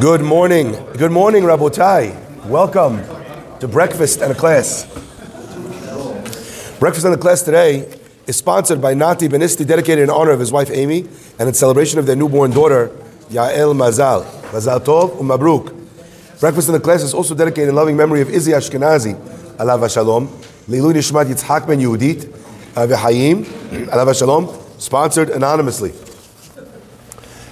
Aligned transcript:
Good 0.00 0.20
morning. 0.20 0.76
Good 0.96 1.10
morning, 1.10 1.42
Rabotai. 1.42 2.46
Welcome 2.46 3.02
to 3.58 3.66
breakfast 3.66 4.20
and 4.20 4.30
a 4.30 4.34
class. 4.34 4.84
Breakfast 6.78 7.04
and 7.04 7.14
a 7.14 7.18
class 7.18 7.42
today 7.42 7.98
is 8.28 8.36
sponsored 8.36 8.80
by 8.80 8.94
Nati 8.94 9.28
Benisti, 9.28 9.66
dedicated 9.66 10.04
in 10.04 10.10
honor 10.10 10.30
of 10.30 10.38
his 10.38 10.52
wife 10.52 10.70
Amy 10.70 11.08
and 11.40 11.48
in 11.48 11.54
celebration 11.54 11.98
of 11.98 12.06
their 12.06 12.14
newborn 12.14 12.52
daughter, 12.52 12.92
Yael 13.30 13.74
Mazal. 13.74 14.24
Mazal 14.52 14.78
Tov 14.78 15.16
Umabruk. 15.16 15.74
Breakfast 16.38 16.68
and 16.68 16.76
a 16.76 16.80
class 16.80 17.02
is 17.02 17.12
also 17.12 17.34
dedicated 17.34 17.70
in 17.70 17.74
loving 17.74 17.96
memory 17.96 18.20
of 18.20 18.30
Izzy 18.30 18.52
Ashkenazi, 18.52 19.16
Alav 19.56 19.92
Shalom, 19.92 20.28
Leilu 20.68 20.92
Nishmat 20.92 21.24
Yitzhak 21.24 21.66
Ben 21.66 21.80
Yehudit, 21.80 22.32
uh, 22.76 22.86
V'Hayim, 22.86 23.44
Alav 23.86 24.16
Shalom, 24.16 24.46
sponsored 24.78 25.30
anonymously. 25.30 25.92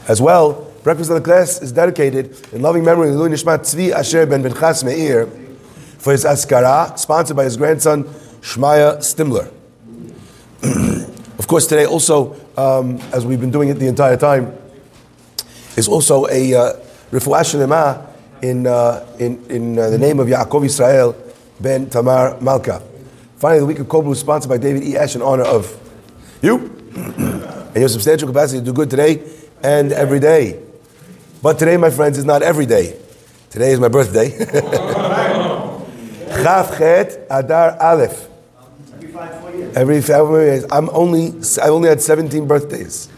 As 0.06 0.22
well, 0.22 0.65
breakfast 0.86 1.10
of 1.10 1.16
the 1.16 1.20
class 1.20 1.60
is 1.60 1.72
dedicated 1.72 2.30
in 2.52 2.62
loving 2.62 2.84
memory 2.84 3.08
of 3.08 3.16
Lui 3.16 3.28
Nishmat 3.28 3.58
Tzvi 3.58 3.90
Asher 3.90 4.24
ben 4.24 4.40
Benchas 4.40 4.84
Meir 4.84 5.26
for 5.98 6.12
his 6.12 6.24
askara, 6.24 6.96
sponsored 6.96 7.36
by 7.36 7.42
his 7.42 7.56
grandson 7.56 8.04
Shmaya 8.40 8.98
Stimler. 8.98 9.50
of 11.40 11.48
course, 11.48 11.66
today 11.66 11.86
also, 11.86 12.36
um, 12.56 13.00
as 13.12 13.26
we've 13.26 13.40
been 13.40 13.50
doing 13.50 13.68
it 13.68 13.80
the 13.80 13.88
entire 13.88 14.16
time, 14.16 14.56
is 15.76 15.88
also 15.88 16.28
a 16.28 16.54
uh, 16.54 16.72
refuah 17.10 18.06
in, 18.42 18.68
uh, 18.68 19.04
in, 19.18 19.44
in 19.50 19.76
uh, 19.80 19.90
the 19.90 19.98
name 19.98 20.20
of 20.20 20.28
Yaakov 20.28 20.66
Israel 20.66 21.16
ben 21.58 21.90
Tamar 21.90 22.40
Malka. 22.40 22.80
Finally, 23.38 23.58
the 23.58 23.66
week 23.66 23.78
of 23.80 23.88
Kobru 23.88 24.12
is 24.12 24.20
sponsored 24.20 24.50
by 24.50 24.56
David 24.56 24.84
E. 24.84 24.96
Ash 24.96 25.16
in 25.16 25.22
honor 25.22 25.42
of 25.42 25.66
you 26.42 26.58
and 26.94 27.74
your 27.74 27.88
substantial 27.88 28.28
capacity 28.28 28.60
to 28.60 28.66
do 28.66 28.72
good 28.72 28.88
today 28.88 29.28
and 29.64 29.90
every 29.90 30.20
day. 30.20 30.62
But 31.42 31.58
today, 31.58 31.76
my 31.76 31.90
friends, 31.90 32.18
is 32.18 32.24
not 32.24 32.42
every 32.42 32.66
day. 32.66 32.98
Today 33.50 33.72
is 33.72 33.80
my 33.80 33.88
birthday. 33.88 34.30
Chav 36.46 36.78
Chet 36.78 37.26
Adar 37.30 37.76
Aleph. 37.80 38.28
Every 39.74 40.00
five 40.00 40.30
years. 40.30 40.64
I'm 40.70 40.88
only, 40.90 41.32
I 41.62 41.68
only 41.68 41.88
had 41.88 42.00
17 42.00 42.46
birthdays 42.46 43.08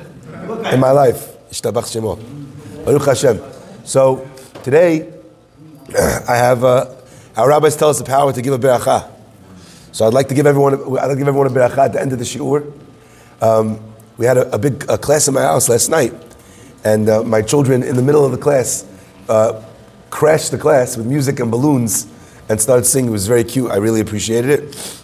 in 0.73 0.81
my 0.81 0.91
life. 0.91 1.37
Ishtabach 1.51 1.85
Shemot. 1.85 2.21
Baruch 2.85 3.05
Hashem. 3.05 3.41
So 3.85 4.29
today, 4.63 5.13
I 5.99 6.37
have, 6.37 6.65
uh, 6.65 6.95
our 7.37 7.49
rabbis 7.49 7.77
tell 7.77 7.89
us 7.89 7.99
the 7.99 8.05
power 8.05 8.33
to 8.33 8.43
give 8.43 8.53
a 8.53 8.59
beracha. 8.59 9.11
So 9.93 10.07
I'd 10.07 10.15
like 10.15 10.29
to 10.29 10.35
give 10.35 10.47
everyone, 10.47 10.75
I'd 10.75 10.87
like 10.87 11.11
to 11.11 11.17
give 11.17 11.29
everyone 11.29 11.47
a 11.47 11.51
beracha 11.51 11.79
at 11.79 11.93
the 11.93 12.01
end 12.01 12.13
of 12.13 12.19
the 12.19 12.25
shiur. 12.25 12.73
Um, 13.41 13.81
we 14.17 14.27
had 14.27 14.37
a, 14.37 14.55
a 14.55 14.59
big 14.59 14.85
a 14.89 14.99
class 14.99 15.29
in 15.29 15.35
my 15.35 15.43
house 15.43 15.69
last 15.69 15.89
night, 15.89 16.13
and 16.89 17.07
uh, 17.11 17.23
my 17.23 17.43
children, 17.43 17.83
in 17.83 17.97
the 17.97 18.03
middle 18.03 18.25
of 18.25 18.33
the 18.33 18.39
class, 18.39 18.87
uh, 19.29 19.63
crashed 20.09 20.53
the 20.53 20.57
class 20.57 20.97
with 20.97 21.05
music 21.05 21.39
and 21.39 21.51
balloons 21.51 22.07
and 22.49 22.59
started 22.59 22.87
singing. 22.87 23.11
It 23.11 23.13
was 23.13 23.27
very 23.27 23.45
cute. 23.45 23.71
I 23.71 23.77
really 23.77 24.01
appreciated 24.01 24.51
it. 24.51 25.03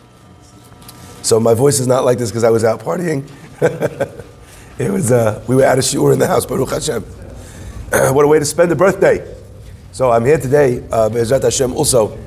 So 1.20 1.38
my 1.38 1.52
voice 1.52 1.80
is 1.80 1.86
not 1.86 2.06
like 2.06 2.16
this 2.16 2.30
because 2.30 2.42
I 2.42 2.48
was 2.48 2.64
out 2.64 2.80
partying. 2.80 3.28
it 4.78 4.90
was 4.90 5.12
uh, 5.12 5.44
we 5.46 5.56
were 5.56 5.64
at 5.64 5.77
a 5.77 5.82
shiur 5.82 6.14
in 6.14 6.18
the 6.18 6.27
house. 6.27 6.46
Baruch 6.46 6.70
Hashem. 6.70 7.02
what 8.14 8.24
a 8.24 8.28
way 8.28 8.38
to 8.38 8.46
spend 8.46 8.72
a 8.72 8.77
birthday. 8.77 9.36
So 9.92 10.10
I'm 10.10 10.24
here 10.24 10.38
today, 10.38 10.82
uh, 10.90 11.10
Hashem, 11.10 11.74
also 11.74 12.18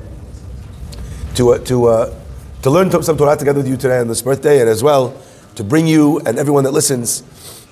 to 1.34 1.50
uh, 1.50 1.58
to 1.64 1.86
uh, 1.86 2.14
to 2.62 2.70
learn 2.70 2.90
some 3.02 3.16
Torah 3.16 3.36
together 3.36 3.58
with 3.58 3.68
you 3.68 3.76
today 3.76 3.98
on 3.98 4.06
this 4.06 4.22
birthday, 4.22 4.60
and 4.60 4.70
as 4.70 4.84
well 4.84 5.20
to 5.56 5.64
bring 5.64 5.88
you 5.88 6.20
and 6.20 6.38
everyone 6.38 6.62
that 6.62 6.70
listens 6.70 7.24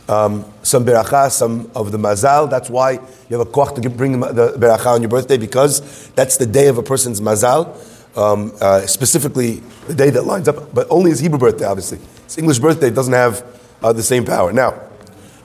um, 0.09 0.45
some 0.63 0.85
beracha, 0.85 1.31
some 1.31 1.71
of 1.75 1.93
the 1.93 1.99
mazal. 1.99 2.49
That's 2.49 2.71
why 2.71 2.93
you 2.93 3.39
have 3.39 3.41
a 3.41 3.51
koch 3.51 3.75
to 3.75 3.91
bring 3.91 4.21
the, 4.21 4.55
beracha 4.59 4.87
on 4.87 5.03
your 5.03 5.09
birthday 5.09 5.37
because 5.37 6.09
that's 6.11 6.37
the 6.37 6.47
day 6.47 6.69
of 6.69 6.79
a 6.79 6.83
person's 6.83 7.21
mazal. 7.21 7.77
Um, 8.17 8.53
uh, 8.61 8.87
specifically, 8.87 9.63
the 9.89 9.95
day 9.95 10.09
that 10.11 10.25
lines 10.25 10.49
up, 10.49 10.73
but 10.73 10.87
only 10.89 11.11
his 11.11 11.21
Hebrew 11.21 11.39
birthday, 11.39 11.67
obviously. 11.67 11.99
His 12.25 12.39
English 12.39 12.59
birthday 12.61 12.89
doesn't 12.89 13.13
have 13.13 13.45
uh, 13.83 13.93
the 13.93 14.03
same 14.03 14.25
power. 14.25 14.53
Now, 14.53 14.81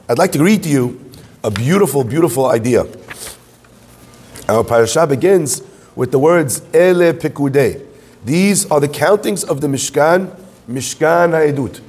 I'd 0.08 0.18
like 0.18 0.32
to 0.32 0.42
read 0.42 0.62
to 0.62 0.68
you 0.70 1.10
a 1.44 1.50
beautiful, 1.50 2.02
beautiful 2.02 2.46
idea. 2.46 2.86
Our 4.48 4.64
parasha 4.64 5.06
begins 5.06 5.62
with 5.94 6.12
the 6.12 6.18
words 6.18 6.62
Ele 6.72 7.12
Pikudei. 7.12 7.86
These 8.24 8.70
are 8.70 8.80
the 8.80 8.88
countings 8.88 9.44
of 9.44 9.60
the 9.60 9.66
Mishkan, 9.66 10.34
Mishkan 10.68 11.32
Ha'edut, 11.32 11.80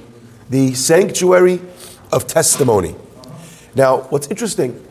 the 0.50 0.74
sanctuary 0.74 1.60
of 2.14 2.26
testimony. 2.26 2.94
Now, 3.74 4.02
what's 4.02 4.28
interesting 4.28 4.82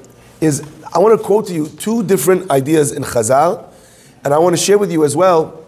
is 0.42 0.62
I 0.94 1.00
want 1.00 1.20
to 1.20 1.26
quote 1.26 1.48
to 1.48 1.54
you 1.54 1.68
two 1.68 2.04
different 2.04 2.52
ideas 2.52 2.92
in 2.92 3.04
Chazal, 3.04 3.66
and 4.24 4.34
I 4.34 4.38
want 4.38 4.56
to 4.56 4.62
share 4.62 4.78
with 4.78 4.92
you 4.92 5.06
as 5.06 5.16
well 5.16 5.66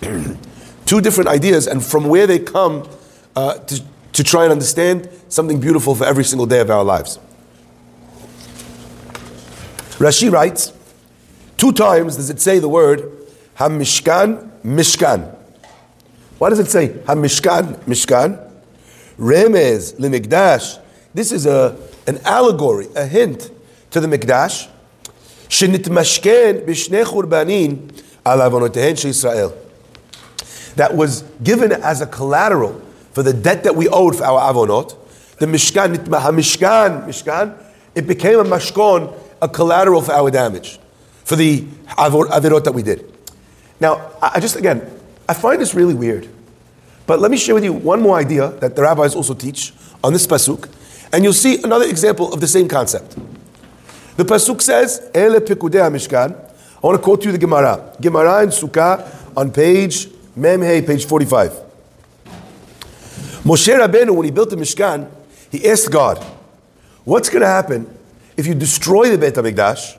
two 0.86 1.00
different 1.00 1.28
ideas 1.28 1.66
and 1.66 1.84
from 1.84 2.08
where 2.08 2.26
they 2.26 2.38
come 2.38 2.88
uh, 3.34 3.54
to, 3.54 3.82
to 4.12 4.22
try 4.22 4.44
and 4.44 4.52
understand 4.52 5.08
something 5.28 5.58
beautiful 5.58 5.94
for 5.94 6.04
every 6.04 6.24
single 6.24 6.46
day 6.46 6.60
of 6.60 6.70
our 6.70 6.84
lives. 6.84 7.18
Rashi 9.98 10.30
writes, 10.30 10.72
two 11.56 11.72
times 11.72 12.16
does 12.16 12.28
it 12.30 12.40
say 12.40 12.58
the 12.58 12.68
word 12.68 13.10
Hamishkan, 13.56 14.50
Mishkan. 14.62 15.34
Why 16.38 16.50
does 16.50 16.58
it 16.58 16.66
say 16.66 16.88
Hamishkan, 16.88 17.76
Mishkan? 17.84 18.53
Remez 19.18 19.94
limikdash. 19.94 20.80
This 21.14 21.32
is 21.32 21.46
a, 21.46 21.76
an 22.06 22.18
allegory, 22.24 22.88
a 22.96 23.06
hint 23.06 23.50
to 23.90 24.00
the 24.00 24.06
mikdash. 24.06 24.68
That 30.76 30.96
was 30.96 31.22
given 31.42 31.72
as 31.72 32.00
a 32.00 32.06
collateral 32.06 32.82
for 33.12 33.22
the 33.22 33.32
debt 33.32 33.62
that 33.64 33.76
we 33.76 33.88
owed 33.88 34.16
for 34.16 34.24
our 34.24 34.52
avonot. 34.52 34.96
The 35.38 35.46
mishkan, 35.46 35.94
mishkan, 35.96 37.06
mishkan, 37.06 37.64
it 37.94 38.06
became 38.06 38.40
a 38.40 38.44
mashkon, 38.44 39.14
a 39.40 39.48
collateral 39.48 40.02
for 40.02 40.12
our 40.12 40.30
damage, 40.30 40.80
for 41.24 41.36
the 41.36 41.62
avirot 41.98 42.64
that 42.64 42.72
we 42.72 42.82
did. 42.82 43.12
Now, 43.78 44.10
I 44.20 44.40
just 44.40 44.56
again, 44.56 44.90
I 45.28 45.34
find 45.34 45.60
this 45.60 45.74
really 45.74 45.94
weird. 45.94 46.28
But 47.06 47.20
let 47.20 47.30
me 47.30 47.36
share 47.36 47.54
with 47.54 47.64
you 47.64 47.72
one 47.72 48.00
more 48.00 48.16
idea 48.16 48.48
that 48.60 48.74
the 48.76 48.82
rabbis 48.82 49.14
also 49.14 49.34
teach 49.34 49.72
on 50.02 50.12
this 50.12 50.26
pasuk, 50.26 50.68
and 51.12 51.22
you'll 51.22 51.32
see 51.32 51.62
another 51.62 51.84
example 51.84 52.32
of 52.32 52.40
the 52.40 52.48
same 52.48 52.66
concept. 52.66 53.16
The 54.16 54.24
pasuk 54.24 54.62
says, 54.62 55.02
"Ele 55.14 55.40
pikudei 55.40 55.90
mishkan." 55.90 56.34
I 56.82 56.86
want 56.86 56.98
to 56.98 57.02
quote 57.02 57.24
you 57.24 57.32
the 57.32 57.38
Gemara. 57.38 57.92
Gemara 58.00 58.42
in 58.42 58.50
Sukkah 58.50 59.06
on 59.34 59.50
page 59.50 60.08
Memhei, 60.38 60.86
page 60.86 61.06
forty-five. 61.06 61.52
Moshe 63.42 63.72
Rabbeinu, 63.78 64.14
when 64.14 64.24
he 64.24 64.30
built 64.30 64.50
the 64.50 64.56
Mishkan, 64.56 65.06
he 65.50 65.66
asked 65.68 65.90
God, 65.90 66.18
"What's 67.04 67.28
going 67.28 67.42
to 67.42 67.46
happen 67.46 67.86
if 68.36 68.46
you 68.46 68.54
destroy 68.54 69.08
the 69.10 69.18
Beit 69.18 69.34
Hamikdash? 69.34 69.98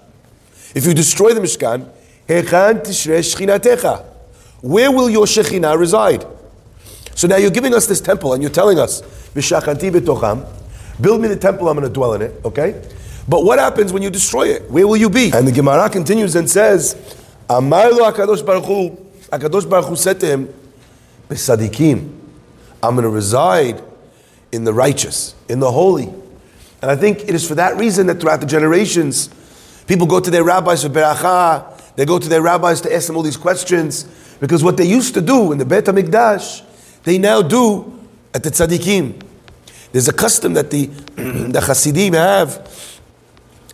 If 0.75 0.85
you 0.85 0.93
destroy 0.93 1.33
the 1.33 1.41
Mishkan, 1.41 1.87
where 4.61 4.91
will 4.91 5.09
your 5.09 5.25
Shekhinah 5.25 5.77
reside?" 5.77 6.25
So 7.15 7.27
now 7.27 7.37
you're 7.37 7.49
giving 7.49 7.73
us 7.73 7.87
this 7.87 8.01
temple 8.01 8.33
and 8.33 8.43
you're 8.43 8.51
telling 8.51 8.77
us, 8.77 9.01
build 9.33 9.51
me 11.21 11.27
the 11.27 11.37
temple, 11.39 11.69
I'm 11.69 11.77
going 11.77 11.87
to 11.87 11.93
dwell 11.93 12.13
in 12.13 12.21
it, 12.21 12.33
okay? 12.43 12.81
But 13.27 13.43
what 13.43 13.57
happens 13.57 13.91
when 13.91 14.03
you 14.03 14.09
destroy 14.09 14.49
it? 14.49 14.69
Where 14.69 14.85
will 14.85 14.97
you 14.97 15.09
be? 15.09 15.31
And 15.33 15.47
the 15.47 15.51
Gemara 15.51 15.89
continues 15.89 16.35
and 16.35 16.49
says, 16.49 16.95
Amar 17.49 17.91
lo 17.91 18.11
Baruch 18.11 18.65
Hu, 18.65 18.89
HaKadosh 19.31 19.69
Baruch 19.69 19.85
Hu 19.85 19.95
said 19.95 20.19
to 20.19 20.27
him, 20.27 20.53
I'm 22.83 22.95
going 22.95 23.03
to 23.03 23.09
reside 23.09 23.81
in 24.51 24.65
the 24.65 24.73
righteous, 24.73 25.35
in 25.47 25.59
the 25.59 25.71
holy. 25.71 26.09
And 26.81 26.91
I 26.91 26.97
think 26.97 27.21
it 27.23 27.31
is 27.31 27.47
for 27.47 27.55
that 27.55 27.77
reason 27.77 28.07
that 28.07 28.19
throughout 28.19 28.41
the 28.41 28.45
generations, 28.45 29.29
people 29.87 30.05
go 30.05 30.19
to 30.19 30.29
their 30.29 30.43
rabbis 30.43 30.83
for 30.83 30.89
beracha, 30.89 31.95
they 31.95 32.05
go 32.05 32.19
to 32.19 32.27
their 32.27 32.41
rabbis 32.41 32.81
to 32.81 32.93
ask 32.93 33.07
them 33.07 33.15
all 33.15 33.23
these 33.23 33.37
questions, 33.37 34.03
because 34.41 34.63
what 34.63 34.75
they 34.75 34.85
used 34.85 35.13
to 35.13 35.21
do 35.21 35.53
in 35.53 35.57
the 35.57 35.65
Beit 35.65 35.85
HaMikdash 35.85 36.63
they 37.05 37.17
now 37.17 37.41
do 37.41 37.97
at 38.33 38.43
the 38.43 38.49
tzaddikim. 38.51 39.21
There's 39.93 40.09
a 40.09 40.13
custom 40.13 40.53
that 40.55 40.71
the, 40.71 40.87
the 41.15 41.61
Hasidim 41.61 42.13
have. 42.13 42.99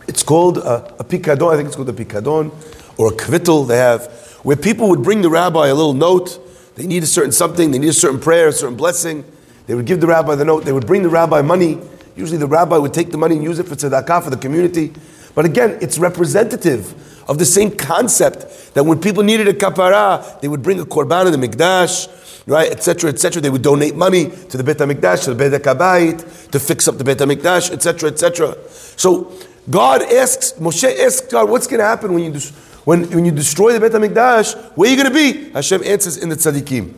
It's 0.06 0.22
called 0.22 0.58
a, 0.58 0.94
a 1.00 1.04
pikadon, 1.04 1.52
I 1.52 1.56
think 1.56 1.66
it's 1.66 1.74
called 1.74 1.88
a 1.88 1.92
pikadon, 1.92 2.52
or 2.96 3.12
a 3.12 3.16
kvittel 3.16 3.66
they 3.66 3.78
have, 3.78 4.06
where 4.42 4.56
people 4.56 4.88
would 4.88 5.02
bring 5.02 5.22
the 5.22 5.30
rabbi 5.30 5.66
a 5.66 5.74
little 5.74 5.94
note. 5.94 6.38
They 6.76 6.86
need 6.86 7.02
a 7.02 7.06
certain 7.06 7.32
something, 7.32 7.70
they 7.70 7.78
need 7.78 7.88
a 7.88 7.92
certain 7.92 8.20
prayer, 8.20 8.48
a 8.48 8.52
certain 8.52 8.76
blessing. 8.76 9.24
They 9.66 9.74
would 9.74 9.86
give 9.86 10.00
the 10.00 10.06
rabbi 10.06 10.34
the 10.34 10.44
note, 10.44 10.64
they 10.64 10.72
would 10.72 10.86
bring 10.86 11.02
the 11.02 11.08
rabbi 11.08 11.42
money. 11.42 11.80
Usually 12.14 12.38
the 12.38 12.46
rabbi 12.46 12.76
would 12.76 12.92
take 12.92 13.10
the 13.10 13.18
money 13.18 13.36
and 13.36 13.44
use 13.44 13.58
it 13.58 13.66
for 13.66 13.74
tzedakah, 13.74 14.22
for 14.22 14.30
the 14.30 14.36
community. 14.36 14.92
But 15.34 15.46
again, 15.46 15.78
it's 15.80 15.98
representative 15.98 16.94
of 17.28 17.38
the 17.38 17.44
same 17.44 17.70
concept 17.70 18.74
that 18.74 18.84
when 18.84 19.00
people 19.00 19.22
needed 19.22 19.48
a 19.48 19.52
kapara, 19.52 20.40
they 20.40 20.48
would 20.48 20.62
bring 20.62 20.78
a 20.80 20.84
korban 20.84 21.32
in 21.32 21.40
the 21.40 21.48
mikdash, 21.48 22.08
right, 22.46 22.70
etc., 22.70 23.10
etc. 23.10 23.40
They 23.42 23.50
would 23.50 23.62
donate 23.62 23.96
money 23.96 24.30
to 24.30 24.56
the 24.56 24.64
Beit 24.64 24.78
HaMikdash, 24.78 25.24
to 25.24 25.34
the 25.34 25.44
Bedek 25.44 25.62
HaBayit, 25.62 26.50
to 26.50 26.60
fix 26.60 26.88
up 26.88 26.98
the 26.98 27.04
Beit 27.04 27.18
HaMikdash, 27.18 27.70
etc., 27.70 28.10
etc. 28.10 28.56
So 28.68 29.32
God 29.70 30.02
asks, 30.02 30.52
Moshe 30.52 30.98
asks 30.98 31.26
God, 31.28 31.48
what's 31.48 31.66
going 31.66 31.80
to 31.80 31.86
happen 31.86 32.14
when 32.14 32.24
you, 32.24 32.32
des- 32.32 32.52
when, 32.84 33.08
when 33.10 33.24
you 33.24 33.32
destroy 33.32 33.72
the 33.72 33.80
Bet 33.80 33.92
HaMikdash? 33.92 34.72
Where 34.76 34.88
are 34.88 34.94
you 34.94 35.02
going 35.02 35.12
to 35.12 35.14
be? 35.14 35.50
Hashem 35.50 35.82
answers 35.84 36.16
in 36.16 36.28
the 36.28 36.36
tzaddikim. 36.36 36.94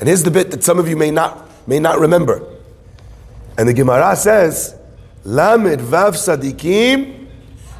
And 0.00 0.08
here's 0.08 0.22
the 0.22 0.30
bit 0.30 0.50
that 0.50 0.64
some 0.64 0.78
of 0.78 0.88
you 0.88 0.96
may 0.96 1.10
not, 1.10 1.48
may 1.68 1.78
not 1.78 2.00
remember. 2.00 2.44
And 3.56 3.68
the 3.68 3.74
Gemara 3.74 4.16
says, 4.16 4.74
Lamed 5.24 5.80
Vav 5.80 6.14
Tzaddikim 6.14 7.26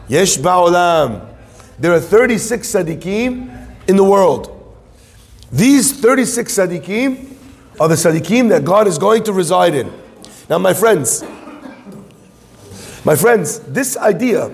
Yesh 0.09 0.37
Ba'olam. 0.39 1.27
There 1.79 1.93
are 1.93 2.01
36 2.01 2.69
tzaddikim 2.69 3.89
in 3.89 3.97
the 3.97 4.05
world. 4.05 4.60
These 5.53 6.01
36 6.01 6.59
tzaddikim 6.59 7.37
are 7.81 7.89
the 7.89 7.97
tzaddikim 7.97 8.51
that 8.51 8.65
God 8.65 8.87
is 8.87 8.99
going 8.99 9.25
to 9.25 9.33
reside 9.33 9.75
in. 9.75 9.93
Now, 10.49 10.59
my 10.59 10.73
friends, 10.73 11.25
my 13.05 13.17
friends, 13.17 13.59
this 13.61 13.97
idea 13.97 14.45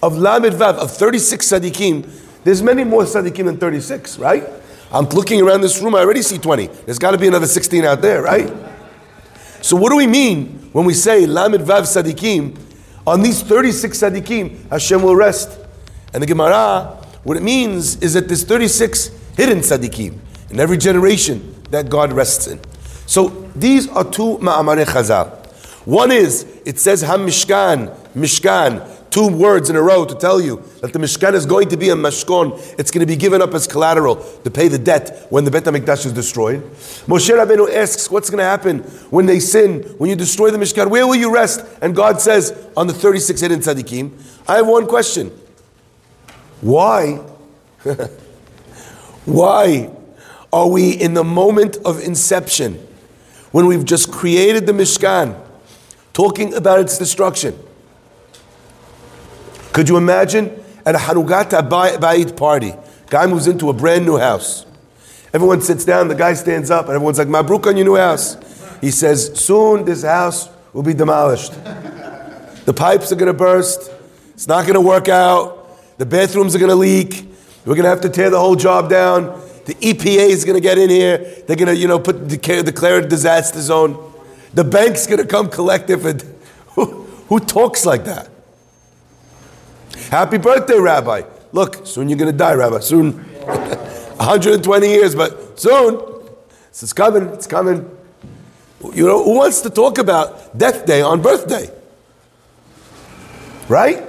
of 0.00 0.16
Lamed 0.16 0.54
Vav, 0.54 0.74
of 0.74 0.92
36 0.92 1.46
tzaddikim, 1.46 2.08
there's 2.44 2.62
many 2.62 2.84
more 2.84 3.02
tzaddikim 3.02 3.46
than 3.46 3.56
36, 3.56 4.18
right? 4.18 4.44
I'm 4.92 5.06
looking 5.06 5.40
around 5.40 5.62
this 5.62 5.82
room, 5.82 5.96
I 5.96 6.00
already 6.00 6.22
see 6.22 6.38
20. 6.38 6.66
There's 6.66 7.00
got 7.00 7.10
to 7.10 7.18
be 7.18 7.26
another 7.26 7.46
16 7.46 7.84
out 7.84 8.00
there, 8.00 8.22
right? 8.22 8.52
So 9.60 9.74
what 9.74 9.90
do 9.90 9.96
we 9.96 10.06
mean 10.06 10.68
when 10.72 10.84
we 10.84 10.94
say 10.94 11.26
Lamed 11.26 11.64
Vav 11.64 11.82
tzaddikim? 11.82 12.60
On 13.08 13.22
these 13.22 13.42
36 13.42 13.98
tzaddikim, 13.98 14.70
Hashem 14.70 15.02
will 15.02 15.16
rest. 15.16 15.58
And 16.12 16.22
the 16.22 16.28
Gemara, 16.28 16.96
what 17.24 17.36
it 17.36 17.42
means 17.42 17.96
is 17.96 18.14
that 18.14 18.28
there's 18.28 18.44
36 18.44 19.08
hidden 19.36 19.58
tzaddikim 19.58 20.20
in 20.54 20.60
every 20.60 20.78
generation 20.78 21.52
that 21.70 21.90
God 21.90 22.12
rests 22.12 22.46
in. 22.46 22.60
So 23.06 23.50
these 23.56 23.88
are 23.88 24.04
two 24.04 24.38
ma'amare 24.38 24.84
chazal. 24.84 25.28
One 25.84 26.12
is, 26.12 26.46
it 26.64 26.78
says 26.78 27.02
HaMishkan, 27.02 27.92
Mishkan, 28.14 29.10
two 29.10 29.26
words 29.26 29.68
in 29.68 29.74
a 29.74 29.82
row 29.82 30.04
to 30.04 30.14
tell 30.14 30.40
you 30.40 30.62
that 30.80 30.92
the 30.92 31.00
Mishkan 31.00 31.34
is 31.34 31.44
going 31.44 31.70
to 31.70 31.76
be 31.76 31.90
a 31.90 31.96
mashkon. 31.96 32.56
It's 32.78 32.92
going 32.92 33.00
to 33.00 33.06
be 33.06 33.16
given 33.16 33.42
up 33.42 33.52
as 33.52 33.66
collateral 33.66 34.14
to 34.44 34.50
pay 34.50 34.68
the 34.68 34.78
debt 34.78 35.26
when 35.28 35.44
the 35.44 35.50
Bet 35.50 35.64
HaMikdash 35.64 36.06
is 36.06 36.12
destroyed. 36.12 36.62
Moshe 37.08 37.30
Rabbeinu 37.30 37.74
asks, 37.74 38.08
what's 38.08 38.30
going 38.30 38.38
to 38.38 38.44
happen 38.44 38.78
when 39.10 39.26
they 39.26 39.40
sin, 39.40 39.82
when 39.98 40.08
you 40.08 40.14
destroy 40.14 40.52
the 40.52 40.58
Mishkan? 40.58 40.88
Where 40.88 41.04
will 41.04 41.16
you 41.16 41.34
rest? 41.34 41.66
And 41.82 41.96
God 41.96 42.20
says, 42.20 42.56
on 42.76 42.86
the 42.86 42.94
36 42.94 43.40
hidden 43.40 43.58
tzaddikim. 43.58 44.12
I 44.46 44.58
have 44.58 44.68
one 44.68 44.86
question. 44.86 45.32
Why? 46.60 47.14
Why 49.24 49.90
are 50.54 50.68
we 50.68 50.92
in 50.92 51.14
the 51.14 51.24
moment 51.24 51.76
of 51.84 52.00
inception, 52.00 52.74
when 53.50 53.66
we've 53.66 53.84
just 53.84 54.12
created 54.12 54.66
the 54.66 54.72
Mishkan, 54.72 55.36
talking 56.12 56.54
about 56.54 56.78
its 56.78 56.96
destruction. 56.96 57.58
Could 59.72 59.88
you 59.88 59.96
imagine 59.96 60.64
at 60.86 60.94
a 60.94 60.98
Hanukat 60.98 61.50
HaBayit 61.50 62.36
party, 62.36 62.72
guy 63.10 63.26
moves 63.26 63.48
into 63.48 63.68
a 63.68 63.72
brand 63.72 64.06
new 64.06 64.16
house. 64.16 64.64
Everyone 65.32 65.60
sits 65.60 65.84
down, 65.84 66.06
the 66.06 66.14
guy 66.14 66.34
stands 66.34 66.70
up, 66.70 66.86
and 66.86 66.94
everyone's 66.94 67.18
like, 67.18 67.26
Mabruk 67.26 67.66
on 67.66 67.76
your 67.76 67.86
new 67.86 67.96
house. 67.96 68.36
He 68.80 68.92
says, 68.92 69.32
Soon 69.34 69.84
this 69.84 70.04
house 70.04 70.48
will 70.72 70.84
be 70.84 70.94
demolished. 70.94 71.52
The 72.64 72.72
pipes 72.74 73.10
are 73.10 73.16
going 73.16 73.26
to 73.26 73.36
burst. 73.36 73.90
It's 74.34 74.46
not 74.46 74.62
going 74.62 74.74
to 74.74 74.80
work 74.80 75.08
out. 75.08 75.98
The 75.98 76.06
bathrooms 76.06 76.54
are 76.54 76.58
going 76.60 76.70
to 76.70 76.76
leak. 76.76 77.26
We're 77.66 77.74
going 77.74 77.84
to 77.84 77.90
have 77.90 78.02
to 78.02 78.08
tear 78.08 78.30
the 78.30 78.38
whole 78.38 78.54
job 78.54 78.88
down. 78.88 79.40
The 79.64 79.74
EPA 79.74 80.28
is 80.28 80.44
going 80.44 80.56
to 80.56 80.60
get 80.60 80.78
in 80.78 80.90
here. 80.90 81.18
They're 81.46 81.56
going 81.56 81.68
to, 81.68 81.76
you 81.76 81.88
know, 81.88 81.98
put 81.98 82.28
declare 82.28 82.98
a 82.98 83.08
disaster 83.08 83.60
zone. 83.60 84.12
The 84.52 84.64
bank's 84.64 85.06
going 85.06 85.20
to 85.20 85.26
come 85.26 85.48
collect 85.48 85.90
it. 85.90 86.24
Who, 86.74 86.84
who 87.28 87.40
talks 87.40 87.86
like 87.86 88.04
that? 88.04 88.28
Happy 90.10 90.38
birthday, 90.38 90.78
Rabbi. 90.78 91.22
Look, 91.52 91.86
soon 91.86 92.08
you're 92.08 92.18
going 92.18 92.32
to 92.32 92.36
die, 92.36 92.54
Rabbi. 92.54 92.80
Soon. 92.80 93.12
120 94.16 94.88
years, 94.88 95.14
but 95.14 95.58
soon. 95.58 96.00
It's 96.68 96.92
coming. 96.92 97.28
It's 97.28 97.46
coming. 97.46 97.88
You 98.92 99.06
know, 99.06 99.24
who 99.24 99.36
wants 99.36 99.60
to 99.62 99.70
talk 99.70 99.98
about 99.98 100.56
death 100.56 100.84
day 100.86 101.00
on 101.02 101.22
birthday? 101.22 101.70
Right? 103.68 104.08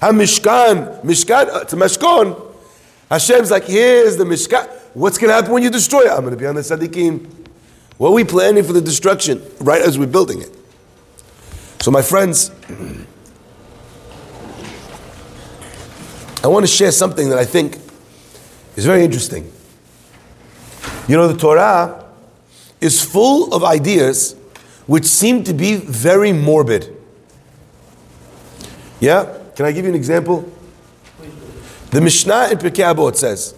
HaMishkan, 0.00 1.02
Mishkan, 1.02 1.48
uh, 1.48 1.60
it's 1.60 1.72
a 1.72 1.76
Meshkon. 1.76 2.47
Hashem's 3.10 3.50
like, 3.50 3.64
here's 3.64 4.16
the 4.16 4.24
Mishkan. 4.24 4.68
What's 4.94 5.16
going 5.18 5.28
to 5.28 5.34
happen 5.34 5.52
when 5.52 5.62
you 5.62 5.70
destroy 5.70 6.02
it? 6.02 6.10
I'm 6.10 6.20
going 6.20 6.30
to 6.30 6.36
be 6.36 6.46
on 6.46 6.54
the 6.54 6.60
tzaddikim. 6.60 7.26
What 7.96 8.10
are 8.10 8.14
we 8.14 8.24
planning 8.24 8.64
for 8.64 8.72
the 8.72 8.80
destruction 8.80 9.42
right 9.60 9.80
as 9.80 9.98
we're 9.98 10.06
building 10.06 10.42
it? 10.42 10.54
So, 11.80 11.90
my 11.90 12.02
friends, 12.02 12.50
I 16.42 16.48
want 16.48 16.64
to 16.64 16.72
share 16.72 16.92
something 16.92 17.28
that 17.30 17.38
I 17.38 17.44
think 17.44 17.78
is 18.76 18.84
very 18.84 19.04
interesting. 19.04 19.50
You 21.08 21.16
know, 21.16 21.28
the 21.28 21.38
Torah 21.38 22.04
is 22.80 23.02
full 23.02 23.52
of 23.54 23.64
ideas 23.64 24.36
which 24.86 25.04
seem 25.04 25.44
to 25.44 25.54
be 25.54 25.76
very 25.76 26.32
morbid. 26.32 26.94
Yeah? 29.00 29.38
Can 29.56 29.66
I 29.66 29.72
give 29.72 29.84
you 29.84 29.90
an 29.90 29.96
example? 29.96 30.50
The 31.90 32.00
Mishnah 32.00 32.48
in 32.50 32.58
Pirkei 32.58 32.94
Avot 32.94 33.16
says, 33.16 33.54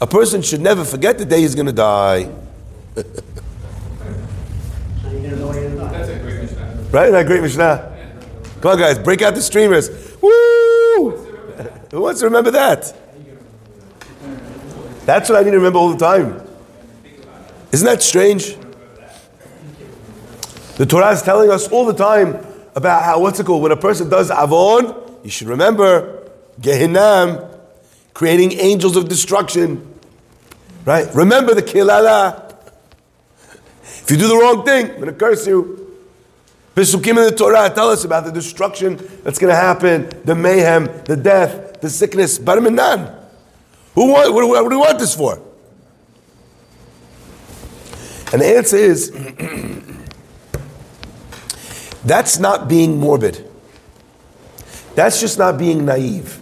a 0.00 0.06
person 0.06 0.42
should 0.42 0.60
never 0.60 0.84
forget 0.84 1.18
the 1.18 1.24
day 1.24 1.40
he's 1.40 1.54
going 1.54 1.66
to 1.66 1.72
die. 1.72 2.30
Right? 6.90 7.10
That 7.10 7.26
great 7.26 7.42
Mishnah. 7.42 7.88
Come 8.60 8.72
on, 8.72 8.78
guys, 8.78 8.98
break 8.98 9.22
out 9.22 9.34
the 9.34 9.42
streamers. 9.42 9.90
Woo! 10.20 11.10
Who 11.90 12.00
wants 12.00 12.20
to 12.20 12.26
remember 12.26 12.50
that? 12.52 12.94
That's 15.04 15.28
what 15.28 15.40
I 15.40 15.42
need 15.42 15.50
to 15.50 15.56
remember 15.56 15.78
all 15.78 15.92
the 15.92 15.98
time. 15.98 16.40
Isn't 17.72 17.86
that 17.86 18.02
strange? 18.02 18.56
The 20.76 20.86
Torah 20.86 21.10
is 21.10 21.22
telling 21.22 21.50
us 21.50 21.68
all 21.68 21.84
the 21.84 21.94
time 21.94 22.44
about 22.76 23.02
how, 23.02 23.20
what's 23.20 23.40
it 23.40 23.46
called? 23.46 23.62
When 23.62 23.72
a 23.72 23.76
person 23.76 24.08
does 24.08 24.30
avon, 24.30 24.94
you 25.24 25.30
should 25.30 25.48
remember 25.48 26.21
Gehinnom, 26.60 27.58
creating 28.14 28.52
angels 28.52 28.96
of 28.96 29.08
destruction. 29.08 29.88
Right? 30.84 31.12
Remember 31.14 31.54
the 31.54 31.62
kilala. 31.62 32.54
If 33.82 34.10
you 34.10 34.16
do 34.16 34.28
the 34.28 34.36
wrong 34.36 34.64
thing, 34.64 34.90
I'm 34.90 34.96
going 34.96 35.06
to 35.06 35.12
curse 35.12 35.46
you. 35.46 35.78
Pesukim 36.74 37.10
in 37.10 37.30
the 37.30 37.36
Torah 37.36 37.70
tell 37.70 37.90
us 37.90 38.04
about 38.04 38.24
the 38.24 38.32
destruction 38.32 38.96
that's 39.22 39.38
going 39.38 39.52
to 39.52 39.60
happen, 39.60 40.10
the 40.24 40.34
mayhem, 40.34 40.86
the 41.04 41.16
death, 41.16 41.80
the 41.80 41.90
sickness. 41.90 42.38
Barminan. 42.38 43.18
Who 43.94 44.12
want, 44.12 44.32
what, 44.32 44.48
what 44.48 44.62
do 44.62 44.68
we 44.70 44.76
want 44.76 44.98
this 44.98 45.14
for? 45.14 45.40
And 48.32 48.40
the 48.40 48.56
answer 48.56 48.78
is 48.78 49.10
that's 52.04 52.38
not 52.38 52.68
being 52.68 52.98
morbid. 52.98 53.48
That's 54.94 55.20
just 55.20 55.38
not 55.38 55.58
being 55.58 55.84
naive. 55.84 56.41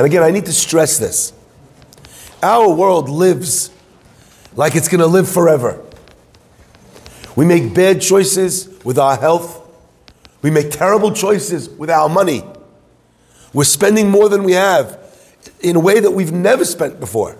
And 0.00 0.06
again, 0.06 0.22
I 0.22 0.30
need 0.30 0.46
to 0.46 0.52
stress 0.54 0.96
this. 0.96 1.34
Our 2.42 2.70
world 2.70 3.10
lives 3.10 3.70
like 4.56 4.74
it's 4.74 4.88
going 4.88 5.02
to 5.02 5.06
live 5.06 5.28
forever. 5.28 5.84
We 7.36 7.44
make 7.44 7.74
bad 7.74 8.00
choices 8.00 8.82
with 8.82 8.98
our 8.98 9.18
health. 9.18 9.60
We 10.40 10.50
make 10.50 10.70
terrible 10.70 11.12
choices 11.12 11.68
with 11.68 11.90
our 11.90 12.08
money. 12.08 12.42
We're 13.52 13.64
spending 13.64 14.08
more 14.08 14.30
than 14.30 14.42
we 14.42 14.52
have 14.52 14.98
in 15.60 15.76
a 15.76 15.80
way 15.80 16.00
that 16.00 16.12
we've 16.12 16.32
never 16.32 16.64
spent 16.64 16.98
before. 16.98 17.36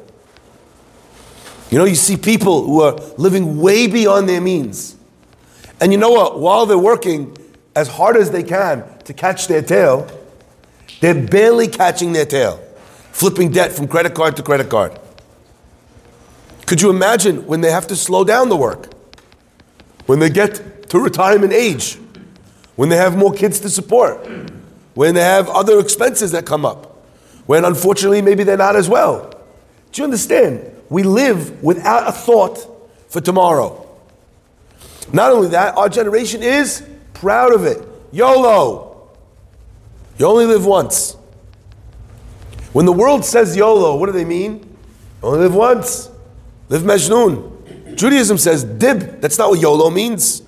You 1.71 1.79
know, 1.79 1.87
you 1.87 1.95
see 1.95 2.19
people 2.19 2.65
who 2.65 2.83
are 2.83 2.93
living 3.17 3.59
way 3.59 3.87
beyond 3.87 4.29
their 4.29 4.43
means. 4.43 4.97
And 5.81 5.93
you 5.93 5.99
know 5.99 6.11
what? 6.11 6.39
While 6.39 6.67
they're 6.67 6.77
working 6.77 7.39
as 7.75 7.89
hard 7.89 8.19
as 8.19 8.31
they 8.31 8.43
can 8.43 8.85
to 9.05 9.15
catch 9.15 9.49
their 9.49 9.63
tail, 9.63 10.20
they're 11.01 11.15
barely 11.27 11.67
catching 11.69 12.13
their 12.13 12.27
tail, 12.27 12.63
flipping 13.13 13.51
debt 13.51 13.73
from 13.73 13.89
credit 13.89 14.15
card 14.15 14.37
to 14.37 14.43
credit 14.43 14.69
card. 14.69 14.99
Could 16.67 16.81
you 16.81 16.91
imagine 16.91 17.47
when 17.47 17.63
they 17.63 17.71
have 17.71 17.87
to 17.89 17.97
slow 17.97 18.23
down 18.23 18.49
the 18.49 18.57
work? 18.57 18.93
When 20.07 20.19
they 20.19 20.31
get 20.31 20.89
to 20.91 20.99
retirement 20.99 21.53
age? 21.53 21.99
When 22.77 22.89
they 22.89 22.97
have 22.97 23.17
more 23.17 23.33
kids 23.33 23.61
to 23.61 23.71
support? 23.71 24.27
When 24.95 25.15
they 25.15 25.23
have 25.23 25.49
other 25.49 25.81
expenses 25.81 26.33
that 26.33 26.47
come 26.47 26.65
up? 26.65 27.05
When 27.47 27.65
unfortunately 27.65 28.23
maybe 28.23 28.45
they're 28.45 28.57
not 28.57 28.77
as 28.77 28.89
well? 28.89 29.31
Do 29.93 30.01
you 30.01 30.05
understand? 30.05 30.65
We 30.89 31.03
live 31.03 31.63
without 31.63 32.09
a 32.09 32.13
thought 32.13 32.59
for 33.09 33.21
tomorrow. 33.21 33.87
Not 35.13 35.33
only 35.33 35.49
that, 35.49 35.77
our 35.77 35.89
generation 35.89 36.43
is 36.43 36.87
proud 37.15 37.53
of 37.53 37.65
it. 37.65 37.87
YOLO. 38.13 38.90
You 40.21 40.27
only 40.27 40.45
live 40.45 40.67
once. 40.67 41.17
When 42.75 42.85
the 42.85 42.93
world 42.93 43.25
says 43.25 43.57
YOLO, 43.57 43.97
what 43.97 44.05
do 44.05 44.13
they 44.13 44.27
mean? 44.27 44.77
Only 45.23 45.39
live 45.39 45.55
once. 45.55 46.11
Live 46.69 46.83
Majnun. 46.83 47.97
Judaism 47.97 48.37
says 48.37 48.63
dib. 48.63 49.23
That's 49.23 49.39
not 49.39 49.49
what 49.49 49.61
YOLO 49.61 49.89
means. 49.89 50.43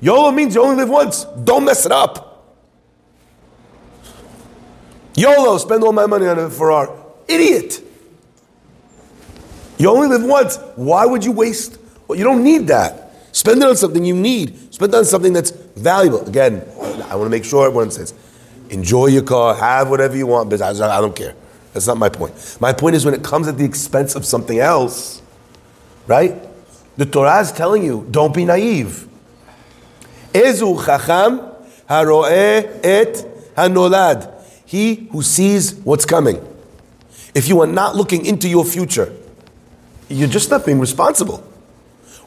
YOLO 0.00 0.30
means 0.30 0.54
you 0.54 0.62
only 0.62 0.76
live 0.76 0.88
once. 0.88 1.24
Don't 1.44 1.66
mess 1.66 1.84
it 1.84 1.92
up. 1.92 2.56
YOLO, 5.16 5.58
spend 5.58 5.84
all 5.84 5.92
my 5.92 6.06
money 6.06 6.26
on 6.26 6.38
a 6.38 6.48
Ferrari. 6.48 6.88
Idiot. 7.28 7.82
You 9.76 9.90
only 9.90 10.08
live 10.08 10.24
once. 10.24 10.56
Why 10.76 11.04
would 11.04 11.26
you 11.26 11.32
waste? 11.32 11.78
Well, 12.08 12.16
you 12.16 12.24
don't 12.24 12.42
need 12.42 12.68
that. 12.68 13.12
Spend 13.32 13.62
it 13.62 13.68
on 13.68 13.76
something 13.76 14.02
you 14.02 14.16
need. 14.16 14.72
Spend 14.72 14.94
it 14.94 14.96
on 14.96 15.04
something 15.04 15.34
that's 15.34 15.50
valuable. 15.50 16.26
Again, 16.26 16.66
I 17.10 17.16
want 17.16 17.26
to 17.26 17.30
make 17.30 17.44
sure 17.44 17.66
everyone 17.66 17.90
says, 17.90 18.14
enjoy 18.74 19.06
your 19.06 19.22
car, 19.22 19.54
have 19.54 19.88
whatever 19.88 20.16
you 20.16 20.26
want, 20.26 20.50
but 20.50 20.60
I 20.60 20.72
don't 20.72 21.16
care. 21.16 21.34
That's 21.72 21.86
not 21.86 21.96
my 21.96 22.08
point. 22.08 22.58
My 22.60 22.72
point 22.72 22.94
is 22.94 23.04
when 23.04 23.14
it 23.14 23.22
comes 23.24 23.48
at 23.48 23.56
the 23.56 23.64
expense 23.64 24.14
of 24.14 24.24
something 24.24 24.58
else, 24.58 25.22
right? 26.06 26.34
The 26.96 27.06
Torah 27.06 27.40
is 27.40 27.50
telling 27.50 27.82
you, 27.84 28.06
don't 28.10 28.34
be 28.34 28.44
naive. 28.44 29.08
Ezu 30.32 30.84
chacham 30.84 31.40
haroeh 31.88 32.80
et 32.84 33.14
hanolad. 33.56 34.30
He 34.66 35.08
who 35.10 35.22
sees 35.22 35.74
what's 35.74 36.04
coming. 36.04 36.40
If 37.34 37.48
you 37.48 37.60
are 37.62 37.66
not 37.66 37.96
looking 37.96 38.26
into 38.26 38.48
your 38.48 38.64
future, 38.64 39.12
you're 40.08 40.28
just 40.28 40.50
not 40.50 40.64
being 40.64 40.78
responsible. 40.78 41.38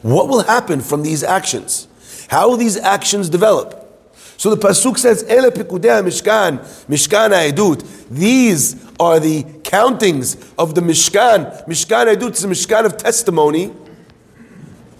What 0.02 0.28
will 0.28 0.42
happen 0.42 0.80
from 0.80 1.02
these 1.02 1.22
actions? 1.22 1.88
How 2.28 2.50
will 2.50 2.56
these 2.56 2.76
actions 2.76 3.30
develop? 3.30 3.77
So 4.38 4.54
the 4.54 4.56
pasuk 4.56 4.96
says, 4.98 5.24
"Ele 5.24 5.50
pikudei 5.50 6.00
mishkan, 6.02 6.60
mishkan 6.88 7.30
ha'edut." 7.32 7.84
These 8.08 8.76
are 9.00 9.18
the 9.18 9.42
countings 9.64 10.36
of 10.56 10.76
the 10.76 10.80
mishkan. 10.80 11.66
Mishkan 11.66 12.06
ha'edut 12.06 12.34
is 12.34 12.44
a 12.44 12.48
mishkan 12.48 12.86
of 12.86 12.96
testimony. 12.96 13.72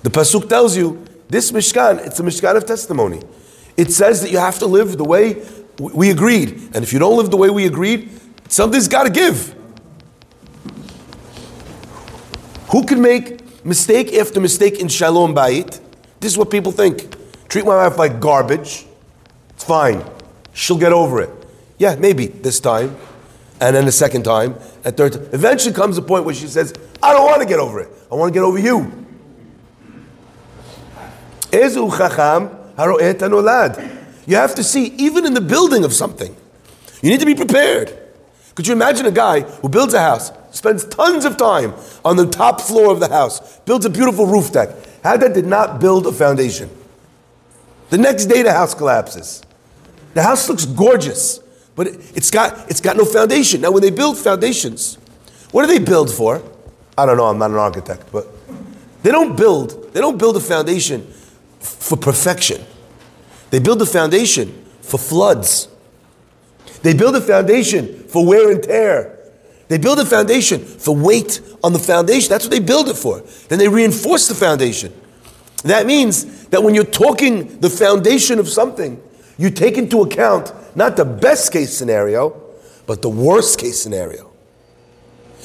The 0.02 0.10
pasuk 0.10 0.48
tells 0.48 0.76
you 0.76 0.98
this 1.28 1.52
mishkan. 1.52 2.04
It's 2.04 2.18
a 2.18 2.24
mishkan 2.24 2.56
of 2.56 2.66
testimony. 2.66 3.22
It 3.76 3.92
says 3.92 4.22
that 4.22 4.32
you 4.32 4.38
have 4.38 4.58
to 4.58 4.66
live 4.66 4.98
the 4.98 5.04
way 5.04 5.36
we 5.78 6.10
agreed, 6.10 6.70
and 6.74 6.82
if 6.82 6.92
you 6.92 6.98
don't 6.98 7.16
live 7.16 7.30
the 7.30 7.36
way 7.36 7.48
we 7.48 7.64
agreed, 7.64 8.10
something's 8.48 8.88
got 8.88 9.04
to 9.04 9.10
give. 9.10 9.54
Who 12.70 12.84
can 12.84 13.00
make 13.00 13.64
mistake 13.64 14.12
after 14.14 14.40
mistake 14.40 14.80
in 14.80 14.88
shalom 14.88 15.32
bayit? 15.32 15.78
This 16.18 16.32
is 16.32 16.38
what 16.38 16.50
people 16.50 16.72
think. 16.72 17.14
Treat 17.48 17.64
my 17.64 17.76
wife 17.76 17.96
like 17.96 18.18
garbage. 18.18 18.84
It's 19.58 19.64
fine. 19.64 20.04
She'll 20.52 20.78
get 20.78 20.92
over 20.92 21.20
it. 21.20 21.30
Yeah, 21.78 21.96
maybe 21.96 22.28
this 22.28 22.60
time, 22.60 22.94
and 23.60 23.74
then 23.74 23.86
the 23.86 23.92
second 23.92 24.22
time, 24.22 24.54
and 24.84 24.96
third. 24.96 25.14
Time. 25.14 25.28
Eventually 25.32 25.74
comes 25.74 25.98
a 25.98 26.02
point 26.02 26.24
where 26.24 26.32
she 26.32 26.46
says, 26.46 26.72
"I 27.02 27.12
don't 27.12 27.26
want 27.26 27.42
to 27.42 27.48
get 27.48 27.58
over 27.58 27.80
it. 27.80 27.88
I 28.08 28.14
want 28.14 28.32
to 28.32 28.38
get 28.38 28.44
over 28.44 28.56
you." 28.56 28.92
You 31.50 31.60
have 34.36 34.54
to 34.54 34.62
see, 34.62 34.94
even 34.96 35.26
in 35.26 35.34
the 35.34 35.40
building 35.40 35.84
of 35.84 35.92
something, 35.92 36.36
you 37.02 37.10
need 37.10 37.18
to 37.18 37.26
be 37.26 37.34
prepared. 37.34 37.98
Could 38.54 38.68
you 38.68 38.74
imagine 38.74 39.06
a 39.06 39.10
guy 39.10 39.40
who 39.40 39.68
builds 39.68 39.92
a 39.92 40.00
house, 40.00 40.30
spends 40.52 40.84
tons 40.84 41.24
of 41.24 41.36
time 41.36 41.74
on 42.04 42.14
the 42.14 42.26
top 42.26 42.60
floor 42.60 42.92
of 42.92 43.00
the 43.00 43.08
house, 43.08 43.40
builds 43.64 43.84
a 43.84 43.90
beautiful 43.90 44.24
roof 44.24 44.52
deck? 44.52 44.68
How 45.02 45.16
that 45.16 45.34
did 45.34 45.46
not 45.46 45.80
build 45.80 46.06
a 46.06 46.12
foundation? 46.12 46.70
The 47.90 47.98
next 47.98 48.26
day 48.26 48.42
the 48.42 48.52
house 48.52 48.72
collapses. 48.72 49.42
The 50.14 50.22
house 50.22 50.48
looks 50.48 50.64
gorgeous, 50.64 51.38
but 51.74 51.86
it's 51.86 52.30
got, 52.30 52.70
it's 52.70 52.80
got 52.80 52.96
no 52.96 53.04
foundation. 53.04 53.60
Now, 53.60 53.70
when 53.70 53.82
they 53.82 53.90
build 53.90 54.18
foundations, 54.18 54.96
what 55.52 55.66
do 55.66 55.68
they 55.68 55.82
build 55.82 56.12
for? 56.12 56.42
I 56.96 57.06
don't 57.06 57.16
know, 57.16 57.26
I'm 57.26 57.38
not 57.38 57.50
an 57.50 57.56
architect, 57.56 58.10
but 58.10 58.26
they 59.02 59.10
don't 59.10 59.36
build, 59.36 59.92
they 59.92 60.00
don't 60.00 60.18
build 60.18 60.36
a 60.36 60.40
foundation 60.40 61.06
for 61.60 61.96
perfection. 61.96 62.64
They 63.50 63.58
build 63.58 63.80
a 63.80 63.86
foundation 63.86 64.64
for 64.82 64.98
floods. 64.98 65.68
They 66.82 66.94
build 66.94 67.16
a 67.16 67.20
foundation 67.20 68.04
for 68.08 68.26
wear 68.26 68.50
and 68.50 68.62
tear. 68.62 69.18
They 69.68 69.78
build 69.78 69.98
a 69.98 70.04
foundation 70.04 70.64
for 70.64 70.96
weight 70.96 71.40
on 71.62 71.72
the 71.72 71.78
foundation. 71.78 72.30
That's 72.30 72.44
what 72.44 72.50
they 72.50 72.60
build 72.60 72.88
it 72.88 72.96
for. 72.96 73.20
Then 73.48 73.58
they 73.58 73.68
reinforce 73.68 74.28
the 74.28 74.34
foundation. 74.34 74.92
That 75.64 75.86
means 75.86 76.46
that 76.46 76.62
when 76.62 76.74
you're 76.74 76.84
talking 76.84 77.60
the 77.60 77.68
foundation 77.70 78.38
of 78.38 78.48
something, 78.48 79.02
you 79.38 79.50
take 79.50 79.78
into 79.78 80.02
account 80.02 80.52
not 80.76 80.96
the 80.96 81.04
best 81.04 81.52
case 81.52 81.76
scenario, 81.76 82.40
but 82.86 83.00
the 83.00 83.08
worst 83.08 83.58
case 83.58 83.80
scenario. 83.80 84.30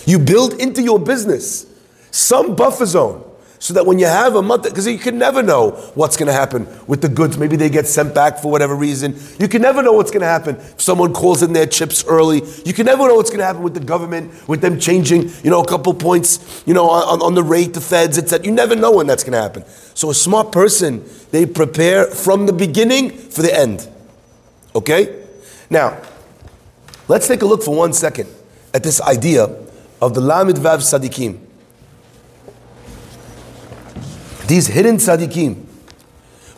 You 0.05 0.19
build 0.19 0.53
into 0.55 0.81
your 0.81 0.99
business 0.99 1.65
some 2.11 2.55
buffer 2.55 2.85
zone 2.85 3.23
so 3.63 3.73
that 3.75 3.85
when 3.85 3.97
you 3.97 4.07
have 4.07 4.35
a 4.35 4.41
month, 4.41 4.63
because 4.63 4.85
you 4.85 4.97
can 4.97 5.17
never 5.17 5.41
know 5.41 5.69
what's 5.95 6.17
going 6.17 6.27
to 6.27 6.33
happen 6.33 6.67
with 6.85 7.01
the 7.01 7.07
goods. 7.07 7.37
Maybe 7.37 7.55
they 7.55 7.69
get 7.69 7.87
sent 7.87 8.13
back 8.13 8.39
for 8.39 8.51
whatever 8.51 8.75
reason. 8.75 9.15
You 9.39 9.47
can 9.47 9.61
never 9.61 9.81
know 9.81 9.93
what's 9.93 10.11
going 10.11 10.19
to 10.19 10.27
happen 10.27 10.57
if 10.57 10.81
someone 10.81 11.13
calls 11.13 11.41
in 11.41 11.53
their 11.53 11.65
chips 11.65 12.03
early. 12.05 12.41
You 12.65 12.73
can 12.73 12.85
never 12.85 13.07
know 13.07 13.15
what's 13.15 13.29
going 13.29 13.39
to 13.39 13.45
happen 13.45 13.63
with 13.63 13.73
the 13.73 13.79
government, 13.79 14.49
with 14.49 14.59
them 14.59 14.81
changing, 14.81 15.29
you 15.45 15.49
know, 15.49 15.61
a 15.61 15.65
couple 15.65 15.93
points, 15.93 16.61
you 16.65 16.73
know, 16.73 16.89
on, 16.89 17.21
on 17.21 17.35
the 17.35 17.43
rate, 17.43 17.73
the 17.73 17.79
feds, 17.79 18.17
etc. 18.17 18.45
You 18.45 18.51
never 18.51 18.75
know 18.75 18.91
when 18.91 19.07
that's 19.07 19.23
going 19.23 19.31
to 19.31 19.41
happen. 19.41 19.63
So 19.93 20.09
a 20.09 20.13
smart 20.13 20.51
person, 20.51 21.01
they 21.31 21.45
prepare 21.45 22.07
from 22.07 22.47
the 22.47 22.53
beginning 22.53 23.11
for 23.11 23.43
the 23.43 23.57
end. 23.57 23.87
Okay? 24.75 25.23
Now, 25.69 26.01
let's 27.07 27.29
take 27.29 27.41
a 27.41 27.45
look 27.45 27.63
for 27.63 27.73
one 27.73 27.93
second 27.93 28.27
at 28.73 28.83
this 28.83 28.99
idea 28.99 29.45
of 30.01 30.15
the 30.15 30.19
Lamed 30.19 30.57
Vav 30.57 30.79
tzaddikim. 30.79 31.39
These 34.47 34.67
hidden 34.67 34.97
tzaddikim. 34.97 35.65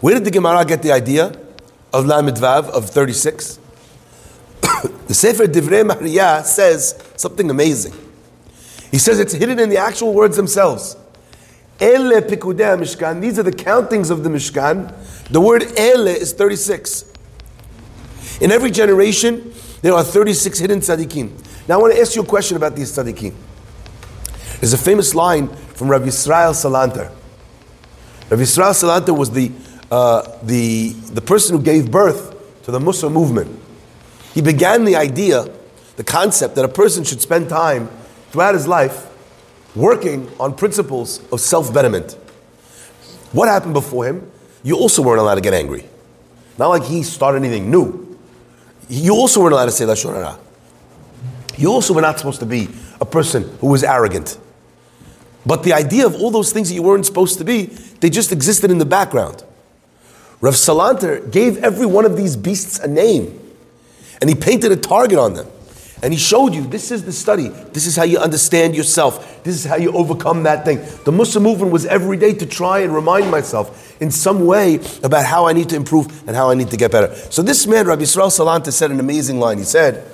Where 0.01 0.15
did 0.15 0.25
the 0.25 0.31
Gemara 0.31 0.65
get 0.65 0.81
the 0.81 0.91
idea 0.91 1.37
of 1.93 2.05
Lamed 2.05 2.37
Vav 2.37 2.69
of 2.69 2.89
36? 2.89 3.59
the 5.07 5.13
Sefer 5.13 5.45
Divrei 5.45 5.87
Mahriya 5.87 6.43
says 6.43 7.01
something 7.15 7.49
amazing. 7.49 7.93
He 8.91 8.97
says 8.97 9.19
it's 9.19 9.33
hidden 9.33 9.59
in 9.59 9.69
the 9.69 9.77
actual 9.77 10.13
words 10.13 10.35
themselves. 10.35 10.95
Ele 11.79 12.21
pikudei 12.21 12.77
mishkan. 12.79 13.21
These 13.21 13.39
are 13.39 13.43
the 13.43 13.51
countings 13.51 14.09
of 14.09 14.23
the 14.23 14.29
Mishkan. 14.29 14.93
The 15.29 15.41
word 15.41 15.63
ele 15.77 16.07
is 16.07 16.33
36. 16.33 17.11
In 18.41 18.51
every 18.51 18.71
generation, 18.71 19.53
there 19.81 19.93
are 19.93 20.03
36 20.03 20.57
hidden 20.59 20.79
tzaddikim. 20.79 21.67
Now 21.67 21.79
I 21.79 21.81
want 21.81 21.93
to 21.93 21.99
ask 21.99 22.15
you 22.15 22.21
a 22.21 22.25
question 22.25 22.57
about 22.57 22.75
these 22.75 22.91
tzaddikim. 22.91 23.33
There's 24.59 24.73
a 24.73 24.77
famous 24.77 25.13
line 25.13 25.49
from 25.75 25.89
Rabbi 25.89 26.07
Israel 26.07 26.53
Salanter. 26.53 27.11
Rav 28.29 28.39
Yisrael 28.39 28.71
Salanter 28.71 29.15
was 29.15 29.31
the, 29.31 29.51
uh, 29.91 30.37
the, 30.41 30.89
the 30.89 31.21
person 31.21 31.57
who 31.57 31.63
gave 31.63 31.91
birth 31.91 32.33
to 32.63 32.71
the 32.71 32.79
Mussar 32.79 33.11
movement. 33.11 33.59
He 34.33 34.41
began 34.41 34.83
the 34.83 34.95
idea, 34.95 35.47
the 35.95 36.03
concept 36.03 36.55
that 36.55 36.65
a 36.65 36.69
person 36.69 37.03
should 37.03 37.21
spend 37.21 37.49
time 37.49 37.89
throughout 38.31 38.55
his 38.55 38.67
life 38.67 39.07
working 39.75 40.29
on 40.39 40.55
principles 40.55 41.21
of 41.31 41.39
self 41.39 41.73
betterment. 41.73 42.13
What 43.31 43.47
happened 43.47 43.73
before 43.73 44.05
him? 44.05 44.31
You 44.63 44.75
also 44.77 45.03
weren't 45.03 45.19
allowed 45.19 45.35
to 45.35 45.41
get 45.41 45.53
angry. 45.53 45.85
Not 46.57 46.69
like 46.69 46.83
he 46.83 47.03
started 47.03 47.43
anything 47.43 47.69
new. 47.69 48.17
You 48.89 49.13
also 49.13 49.41
weren't 49.41 49.53
allowed 49.53 49.65
to 49.65 49.71
say 49.71 49.85
Lashon 49.85 50.13
Hara. 50.13 50.39
You 51.57 51.71
also 51.71 51.93
were 51.93 52.01
not 52.01 52.17
supposed 52.17 52.39
to 52.39 52.45
be 52.45 52.69
a 52.99 53.05
person 53.05 53.43
who 53.59 53.67
was 53.67 53.83
arrogant. 53.83 54.37
But 55.45 55.63
the 55.63 55.73
idea 55.73 56.05
of 56.07 56.15
all 56.15 56.31
those 56.31 56.51
things 56.51 56.69
that 56.69 56.75
you 56.75 56.81
weren't 56.81 57.05
supposed 57.05 57.37
to 57.37 57.43
be, 57.43 57.69
they 58.05 58.09
just 58.11 58.31
existed 58.31 58.69
in 58.69 58.77
the 58.77 58.85
background. 58.85 59.43
Rav 60.39 60.53
Salanter 60.53 61.31
gave 61.31 61.57
every 61.63 61.87
one 61.87 62.05
of 62.05 62.15
these 62.15 62.37
beasts 62.37 62.77
a 62.77 62.87
name. 62.87 63.41
And 64.21 64.29
he 64.29 64.35
painted 64.35 64.71
a 64.71 64.75
target 64.75 65.17
on 65.17 65.33
them. 65.33 65.47
And 66.03 66.13
he 66.13 66.19
showed 66.19 66.53
you 66.53 66.67
this 66.67 66.91
is 66.91 67.03
the 67.03 67.11
study. 67.11 67.47
This 67.47 67.87
is 67.87 67.95
how 67.95 68.03
you 68.03 68.19
understand 68.19 68.75
yourself. 68.75 69.43
This 69.43 69.55
is 69.55 69.65
how 69.65 69.77
you 69.77 69.91
overcome 69.91 70.43
that 70.43 70.65
thing. 70.65 70.77
The 71.03 71.11
Mussar 71.11 71.41
movement 71.41 71.71
was 71.71 71.87
every 71.87 72.15
day 72.15 72.35
to 72.35 72.45
try 72.45 72.81
and 72.81 72.93
remind 72.93 73.31
myself 73.31 73.99
in 73.99 74.11
some 74.11 74.45
way 74.45 74.75
about 75.01 75.25
how 75.25 75.47
I 75.47 75.53
need 75.53 75.69
to 75.69 75.75
improve 75.75 76.27
and 76.27 76.35
how 76.35 76.51
I 76.51 76.53
need 76.53 76.69
to 76.69 76.77
get 76.77 76.91
better. 76.91 77.11
So 77.31 77.41
this 77.41 77.65
man, 77.65 77.87
Rabbi 77.87 78.03
Yisrael 78.03 78.27
Salanter, 78.27 78.71
said 78.71 78.91
an 78.91 78.99
amazing 78.99 79.39
line. 79.39 79.57
He 79.57 79.63
said 79.63 80.07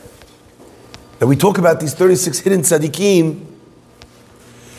that 1.19 1.27
we 1.27 1.36
talk 1.36 1.57
about 1.57 1.81
these 1.81 1.93
36 1.93 2.39
hidden 2.39 2.62
tzaddikim 2.62 3.51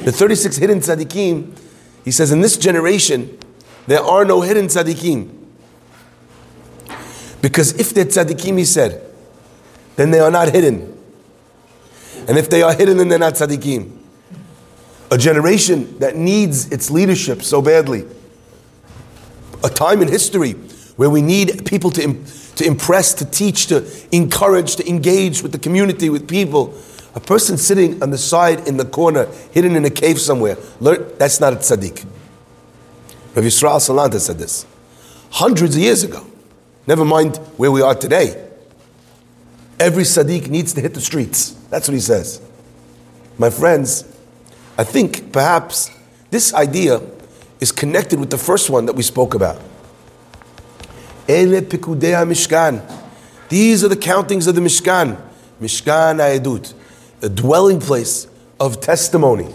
the 0.05 0.11
36 0.11 0.57
hidden 0.57 0.81
tzaddikim, 0.81 1.57
he 2.05 2.11
says, 2.11 2.33
in 2.33 2.41
this 2.41 2.57
generation, 2.57 3.39
there 3.87 4.01
are 4.01 4.25
no 4.25 4.41
hidden 4.41 4.67
tzaddikim. 4.67 5.39
Because 7.41 7.79
if 7.79 7.91
they're 7.91 8.05
tzaddikim, 8.05 8.59
he 8.59 8.65
said, 8.65 9.03
then 9.97 10.11
they 10.11 10.21
are 10.21 10.31
not 10.31 10.51
hidden. 10.53 10.89
And 12.29 12.39
if 12.39 12.49
they 12.49 12.63
are 12.63 12.73
hidden, 12.73 12.99
then 12.99 13.09
they're 13.09 13.19
not 13.19 13.35
tzaddikim. 13.35 13.99
A 15.11 15.19
generation 15.19 15.99
that 15.99 16.17
needs 16.17 16.71
its 16.71 16.91
leadership 16.91 17.43
so 17.43 17.61
badly. 17.61 18.05
A 19.65 19.69
time 19.69 20.03
in 20.03 20.09
history 20.09 20.53
where 20.97 21.11
we 21.11 21.21
need 21.23 21.67
people 21.67 21.91
to, 21.91 22.25
to 22.57 22.67
impress, 22.67 23.15
to 23.15 23.25
teach, 23.25 23.67
to 23.67 23.87
encourage, 24.13 24.77
to 24.77 24.89
engage 24.89 25.43
with 25.43 25.53
the 25.53 25.59
community, 25.59 26.09
with 26.09 26.29
people 26.29 26.75
a 27.15 27.21
person 27.21 27.57
sitting 27.59 28.03
on 28.03 28.11
the 28.11 28.19
side 28.19 28.67
in 28.67 28.77
the 28.77 28.85
corner, 28.85 29.27
hidden 29.53 29.77
in 29.77 29.85
a 29.85 29.91
cave 29.91 30.21
somewhere, 30.21 30.57
that's 30.81 31.41
not 31.41 31.53
a 31.53 31.57
tzaddik. 31.57 32.07
Rav 33.35 33.45
Yisrael 33.45 33.77
Salanter 33.77 34.21
said 34.21 34.39
this 34.39 34.67
hundreds 35.31 35.75
of 35.77 35.83
years 35.83 36.03
ago. 36.03 36.27
Never 36.87 37.05
mind 37.05 37.37
where 37.57 37.71
we 37.71 37.81
are 37.81 37.95
today. 37.95 38.49
Every 39.79 40.05
tzaddik 40.05 40.49
needs 40.49 40.73
to 40.75 40.81
hit 40.81 40.95
the 40.95 41.01
streets. 41.01 41.53
That's 41.71 41.89
what 41.89 41.95
he 41.95 42.01
says. 42.01 42.41
My 43.39 43.51
friends, 43.51 44.05
I 44.77 44.85
think 44.85 45.33
perhaps 45.33 45.91
this 46.31 46.53
idea 46.55 47.01
is 47.61 47.73
connected 47.73 48.19
with 48.21 48.31
the 48.31 48.39
first 48.39 48.71
one 48.71 48.87
that 48.87 48.95
we 48.95 49.03
spoke 49.03 49.35
about. 49.35 49.61
Mishkan. 51.27 52.83
These 53.49 53.85
are 53.85 53.89
the 53.89 53.97
countings 53.97 54.47
of 54.47 54.55
the 54.55 54.61
Mishkan. 54.61 55.21
Mishkan 55.61 56.19
Ha'edut, 56.19 56.75
a 57.23 57.29
dwelling 57.29 57.81
place 57.81 58.27
of 58.61 58.81
testimony. 58.81 59.47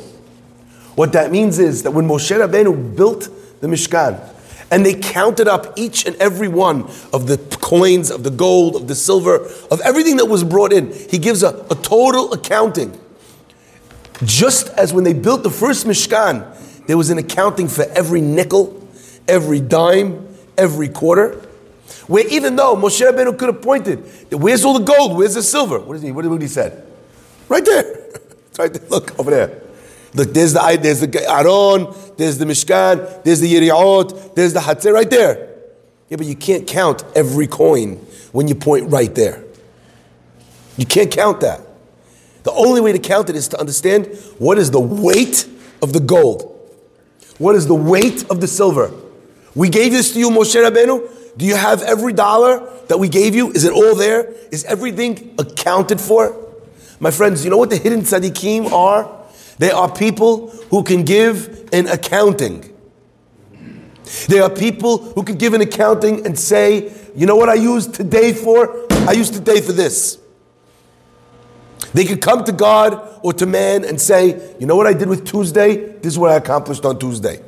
What 0.95 1.13
that 1.13 1.31
means 1.31 1.59
is 1.59 1.83
that 1.83 1.91
when 1.91 2.07
Moshe 2.07 2.35
Rabbeinu 2.35 2.95
built 2.95 3.29
the 3.61 3.67
Mishkan, 3.67 4.19
and 4.69 4.85
they 4.85 4.95
counted 4.95 5.47
up 5.47 5.77
each 5.77 6.05
and 6.05 6.15
every 6.17 6.47
one 6.47 6.83
of 7.13 7.27
the 7.27 7.37
coins, 7.61 8.11
of 8.11 8.23
the 8.23 8.29
gold, 8.29 8.75
of 8.75 8.87
the 8.87 8.95
silver, 8.95 9.35
of 9.71 9.79
everything 9.81 10.17
that 10.17 10.25
was 10.25 10.43
brought 10.43 10.73
in. 10.73 10.91
He 10.91 11.17
gives 11.17 11.43
a, 11.43 11.65
a 11.71 11.75
total 11.75 12.33
accounting. 12.33 12.99
Just 14.23 14.67
as 14.69 14.93
when 14.93 15.03
they 15.03 15.13
built 15.13 15.43
the 15.43 15.49
first 15.49 15.85
Mishkan, 15.85 16.85
there 16.85 16.97
was 16.97 17.09
an 17.09 17.17
accounting 17.17 17.67
for 17.67 17.83
every 17.83 18.19
nickel, 18.19 18.87
every 19.27 19.61
dime, 19.61 20.27
every 20.57 20.89
quarter. 20.89 21.33
Where 22.07 22.27
even 22.27 22.55
though 22.55 22.75
Moshe 22.75 23.09
Rabbeinu 23.09 23.37
could 23.37 23.53
have 23.53 23.61
pointed, 23.61 23.99
where's 24.31 24.65
all 24.65 24.77
the 24.77 24.83
gold? 24.83 25.17
Where's 25.17 25.35
the 25.35 25.43
silver? 25.43 25.79
What 25.79 25.95
is 25.95 26.01
he? 26.01 26.11
What 26.11 26.23
did 26.23 26.41
he 26.41 26.47
said? 26.47 26.85
Right 27.49 27.65
there. 27.65 27.83
It's 28.49 28.59
right 28.59 28.73
there. 28.73 28.87
Look 28.89 29.17
over 29.19 29.31
there. 29.31 29.61
Look, 30.13 30.33
there's 30.33 30.53
the 30.53 30.79
there's 30.81 31.01
the 31.01 31.29
Aron, 31.29 31.93
there's 32.17 32.37
the 32.37 32.45
Mishkan, 32.45 33.23
there's 33.23 33.39
the 33.39 33.53
Yeriot, 33.53 34.35
there's 34.35 34.53
the 34.53 34.59
Hatzir 34.59 34.93
right 34.93 35.09
there. 35.09 35.55
Yeah, 36.09 36.17
but 36.17 36.25
you 36.25 36.35
can't 36.35 36.65
count 36.65 37.03
every 37.15 37.47
coin 37.47 37.97
when 38.31 38.47
you 38.47 38.55
point 38.55 38.89
right 38.89 39.13
there. 39.13 39.43
You 40.77 40.85
can't 40.85 41.11
count 41.11 41.41
that. 41.41 41.61
The 42.43 42.51
only 42.51 42.79
way 42.81 42.93
to 42.93 42.99
count 42.99 43.29
it 43.29 43.35
is 43.35 43.49
to 43.49 43.59
understand 43.59 44.07
what 44.37 44.57
is 44.57 44.71
the 44.71 44.79
weight 44.79 45.47
of 45.81 45.91
the 45.91 45.99
gold. 45.99 46.53
What 47.37 47.55
is 47.55 47.67
the 47.67 47.75
weight 47.75 48.25
of 48.31 48.41
the 48.41 48.47
silver? 48.47 48.91
We 49.53 49.69
gave 49.69 49.91
this 49.91 50.13
to 50.13 50.19
you, 50.19 50.29
Moshe 50.29 50.55
Rabbeinu. 50.55 51.37
Do 51.37 51.45
you 51.45 51.55
have 51.55 51.81
every 51.83 52.13
dollar 52.13 52.67
that 52.87 52.97
we 52.97 53.09
gave 53.09 53.35
you? 53.35 53.51
Is 53.51 53.65
it 53.65 53.73
all 53.73 53.95
there? 53.95 54.33
Is 54.51 54.63
everything 54.65 55.35
accounted 55.37 55.99
for? 55.99 56.46
My 56.99 57.11
friends, 57.11 57.43
you 57.43 57.51
know 57.51 57.57
what 57.57 57.69
the 57.69 57.77
hidden 57.77 58.01
tzaddikim 58.01 58.71
are? 58.71 59.09
They 59.59 59.71
are 59.71 59.91
people 59.91 60.49
who 60.69 60.83
can 60.83 61.03
give 61.03 61.69
an 61.71 61.87
accounting. 61.87 62.73
There 64.27 64.43
are 64.43 64.49
people 64.49 64.99
who 65.13 65.23
can 65.23 65.37
give 65.37 65.53
an 65.53 65.61
accounting 65.61 66.25
and 66.25 66.37
say, 66.37 66.91
you 67.15 67.25
know 67.25 67.35
what 67.35 67.49
I 67.49 67.55
used 67.55 67.93
today 67.93 68.33
for? 68.33 68.85
I 68.91 69.11
used 69.11 69.33
today 69.33 69.61
for 69.61 69.73
this. 69.73 70.19
They 71.93 72.05
could 72.05 72.21
come 72.21 72.43
to 72.45 72.51
God 72.51 73.19
or 73.23 73.33
to 73.33 73.45
man 73.45 73.83
and 73.83 73.99
say, 73.99 74.55
you 74.59 74.65
know 74.65 74.75
what 74.75 74.87
I 74.87 74.93
did 74.93 75.09
with 75.09 75.25
Tuesday? 75.25 75.75
This 75.75 76.13
is 76.13 76.19
what 76.19 76.31
I 76.31 76.35
accomplished 76.35 76.85
on 76.85 76.99
Tuesday. 76.99 77.41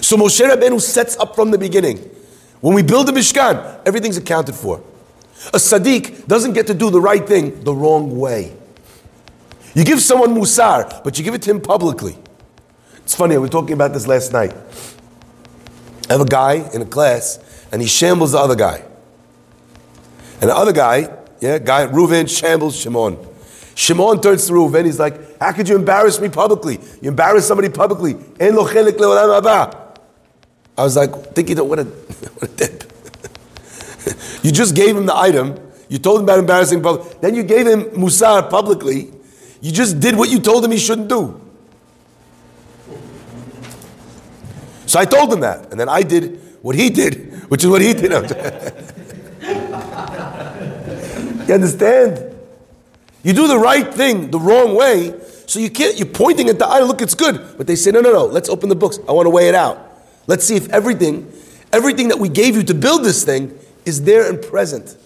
So 0.00 0.16
Moshe 0.16 0.40
Rabbeinu 0.48 0.80
sets 0.80 1.16
up 1.16 1.34
from 1.34 1.50
the 1.50 1.58
beginning. 1.58 1.98
When 2.60 2.74
we 2.74 2.82
build 2.82 3.08
the 3.08 3.12
Mishkan, 3.12 3.80
everything's 3.84 4.16
accounted 4.16 4.54
for. 4.54 4.82
A 5.48 5.58
tzaddik 5.58 6.26
doesn't 6.26 6.54
get 6.54 6.66
to 6.68 6.74
do 6.74 6.90
the 6.90 7.00
right 7.00 7.26
thing 7.26 7.62
the 7.62 7.74
wrong 7.74 8.18
way. 8.18 8.54
You 9.74 9.84
give 9.84 10.00
someone 10.00 10.34
musar, 10.34 11.04
but 11.04 11.18
you 11.18 11.24
give 11.24 11.34
it 11.34 11.42
to 11.42 11.50
him 11.50 11.60
publicly. 11.60 12.16
It's 12.98 13.14
funny, 13.14 13.36
we 13.36 13.42
were 13.42 13.48
talking 13.48 13.74
about 13.74 13.92
this 13.92 14.06
last 14.06 14.32
night. 14.32 14.54
I 16.08 16.12
have 16.12 16.20
a 16.20 16.24
guy 16.24 16.68
in 16.72 16.82
a 16.82 16.86
class, 16.86 17.38
and 17.70 17.82
he 17.82 17.88
shambles 17.88 18.32
the 18.32 18.38
other 18.38 18.56
guy. 18.56 18.82
And 20.40 20.50
the 20.50 20.56
other 20.56 20.72
guy, 20.72 21.14
yeah, 21.40 21.58
guy, 21.58 21.86
Reuven 21.86 22.28
shambles 22.28 22.76
Shimon. 22.76 23.18
Shimon 23.74 24.20
turns 24.22 24.46
to 24.46 24.54
Reuven, 24.54 24.86
he's 24.86 24.98
like, 24.98 25.38
How 25.38 25.52
could 25.52 25.68
you 25.68 25.76
embarrass 25.76 26.18
me 26.20 26.30
publicly? 26.30 26.80
You 27.02 27.10
embarrass 27.10 27.46
somebody 27.46 27.68
publicly. 27.68 28.16
I 30.78 30.82
was 30.82 30.96
like, 30.96 31.34
thinking, 31.34 31.58
what 31.68 31.78
a, 31.78 31.84
what 32.38 32.50
a 32.50 32.54
dip. 32.54 32.95
You 34.46 34.52
just 34.52 34.76
gave 34.76 34.96
him 34.96 35.06
the 35.06 35.16
item, 35.16 35.58
you 35.88 35.98
told 35.98 36.20
him 36.20 36.24
about 36.24 36.38
embarrassing 36.38 36.80
public, 36.80 37.20
then 37.20 37.34
you 37.34 37.42
gave 37.42 37.66
him 37.66 37.82
musar 37.86 38.48
publicly, 38.48 39.12
you 39.60 39.72
just 39.72 39.98
did 39.98 40.14
what 40.14 40.30
you 40.30 40.38
told 40.38 40.64
him 40.64 40.70
he 40.70 40.78
shouldn't 40.78 41.08
do. 41.08 41.40
So 44.86 45.00
I 45.00 45.04
told 45.04 45.32
him 45.32 45.40
that. 45.40 45.72
And 45.72 45.80
then 45.80 45.88
I 45.88 46.02
did 46.02 46.38
what 46.62 46.76
he 46.76 46.90
did, 46.90 47.50
which 47.50 47.64
is 47.64 47.70
what 47.70 47.82
he 47.82 47.92
did. 47.92 48.12
you 51.48 51.54
understand? 51.54 52.36
You 53.24 53.32
do 53.32 53.48
the 53.48 53.58
right 53.58 53.92
thing 53.92 54.30
the 54.30 54.38
wrong 54.38 54.76
way, 54.76 55.12
so 55.48 55.58
you 55.58 55.70
can't, 55.70 55.98
you're 55.98 56.06
pointing 56.06 56.48
at 56.48 56.60
the 56.60 56.66
eye, 56.66 56.82
look, 56.82 57.02
it's 57.02 57.16
good. 57.16 57.56
But 57.56 57.66
they 57.66 57.74
say, 57.74 57.90
no, 57.90 58.00
no, 58.00 58.12
no, 58.12 58.26
let's 58.26 58.48
open 58.48 58.68
the 58.68 58.76
books. 58.76 59.00
I 59.08 59.12
want 59.12 59.26
to 59.26 59.30
weigh 59.30 59.48
it 59.48 59.56
out. 59.56 60.04
Let's 60.28 60.44
see 60.44 60.54
if 60.54 60.70
everything, 60.70 61.32
everything 61.72 62.06
that 62.08 62.20
we 62.20 62.28
gave 62.28 62.54
you 62.54 62.62
to 62.62 62.74
build 62.74 63.02
this 63.02 63.24
thing 63.24 63.58
is 63.86 64.02
there 64.02 64.28
and 64.28 64.42
present. 64.42 64.96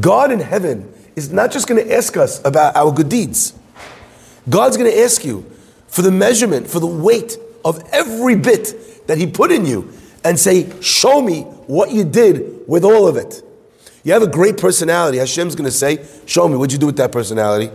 God 0.00 0.30
in 0.30 0.38
heaven 0.38 0.92
is 1.16 1.32
not 1.32 1.50
just 1.50 1.66
going 1.66 1.84
to 1.84 1.92
ask 1.92 2.16
us 2.16 2.40
about 2.44 2.76
our 2.76 2.92
good 2.92 3.08
deeds. 3.08 3.54
God's 4.48 4.76
going 4.76 4.90
to 4.90 4.98
ask 5.00 5.24
you 5.24 5.50
for 5.88 6.02
the 6.02 6.10
measurement, 6.12 6.68
for 6.68 6.78
the 6.78 6.86
weight 6.86 7.36
of 7.64 7.82
every 7.92 8.36
bit 8.36 9.06
that 9.08 9.18
He 9.18 9.26
put 9.26 9.50
in 9.50 9.66
you 9.66 9.92
and 10.22 10.38
say, 10.38 10.70
Show 10.80 11.20
me 11.20 11.42
what 11.66 11.90
you 11.90 12.04
did 12.04 12.68
with 12.68 12.84
all 12.84 13.08
of 13.08 13.16
it. 13.16 13.42
You 14.04 14.12
have 14.12 14.22
a 14.22 14.28
great 14.28 14.56
personality. 14.56 15.18
Hashem's 15.18 15.54
going 15.54 15.66
to 15.66 15.76
say, 15.76 16.06
Show 16.26 16.46
me, 16.48 16.56
what'd 16.56 16.72
you 16.72 16.78
do 16.78 16.86
with 16.86 16.96
that 16.96 17.12
personality? 17.12 17.70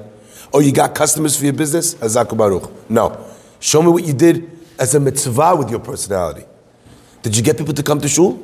Oh, 0.53 0.59
you 0.59 0.71
got 0.71 0.95
customers 0.95 1.37
for 1.37 1.43
your 1.43 1.53
business? 1.53 1.95
Hazaku 1.95 2.37
Baruch. 2.37 2.71
No. 2.89 3.25
Show 3.59 3.81
me 3.81 3.89
what 3.89 4.05
you 4.05 4.13
did 4.13 4.49
as 4.79 4.95
a 4.95 4.99
mitzvah 4.99 5.55
with 5.57 5.69
your 5.69 5.79
personality. 5.79 6.45
Did 7.21 7.35
you 7.35 7.43
get 7.43 7.57
people 7.57 7.73
to 7.73 7.83
come 7.83 7.99
to 8.01 8.07
shul? 8.07 8.41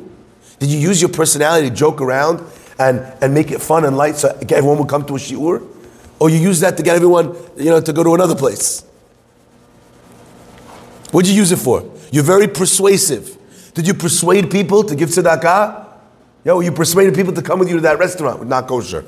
Did 0.61 0.69
you 0.69 0.77
use 0.77 1.01
your 1.01 1.09
personality 1.09 1.69
to 1.69 1.75
joke 1.75 2.01
around 2.01 2.39
and, 2.77 2.99
and 3.19 3.33
make 3.33 3.49
it 3.49 3.63
fun 3.63 3.83
and 3.83 3.97
light 3.97 4.15
so 4.15 4.29
everyone 4.47 4.77
would 4.77 4.87
come 4.87 5.03
to 5.05 5.15
a 5.15 5.17
shiur? 5.17 5.67
Or 6.19 6.29
you 6.29 6.37
use 6.37 6.59
that 6.59 6.77
to 6.77 6.83
get 6.83 6.95
everyone, 6.95 7.35
you 7.57 7.71
know, 7.71 7.81
to 7.81 7.91
go 7.91 8.03
to 8.03 8.13
another 8.13 8.35
place? 8.35 8.83
What'd 11.09 11.27
you 11.27 11.35
use 11.35 11.51
it 11.51 11.57
for? 11.57 11.91
You're 12.11 12.23
very 12.23 12.47
persuasive. 12.47 13.39
Did 13.73 13.87
you 13.87 13.95
persuade 13.95 14.51
people 14.51 14.83
to 14.83 14.95
give 14.95 15.09
tzedakah? 15.09 15.87
Yo, 16.45 16.59
you 16.59 16.71
persuaded 16.71 17.15
people 17.15 17.33
to 17.33 17.41
come 17.41 17.57
with 17.57 17.67
you 17.67 17.77
to 17.77 17.81
that 17.81 17.97
restaurant 17.97 18.37
with 18.37 18.47
not 18.47 18.67
kosher. 18.67 19.01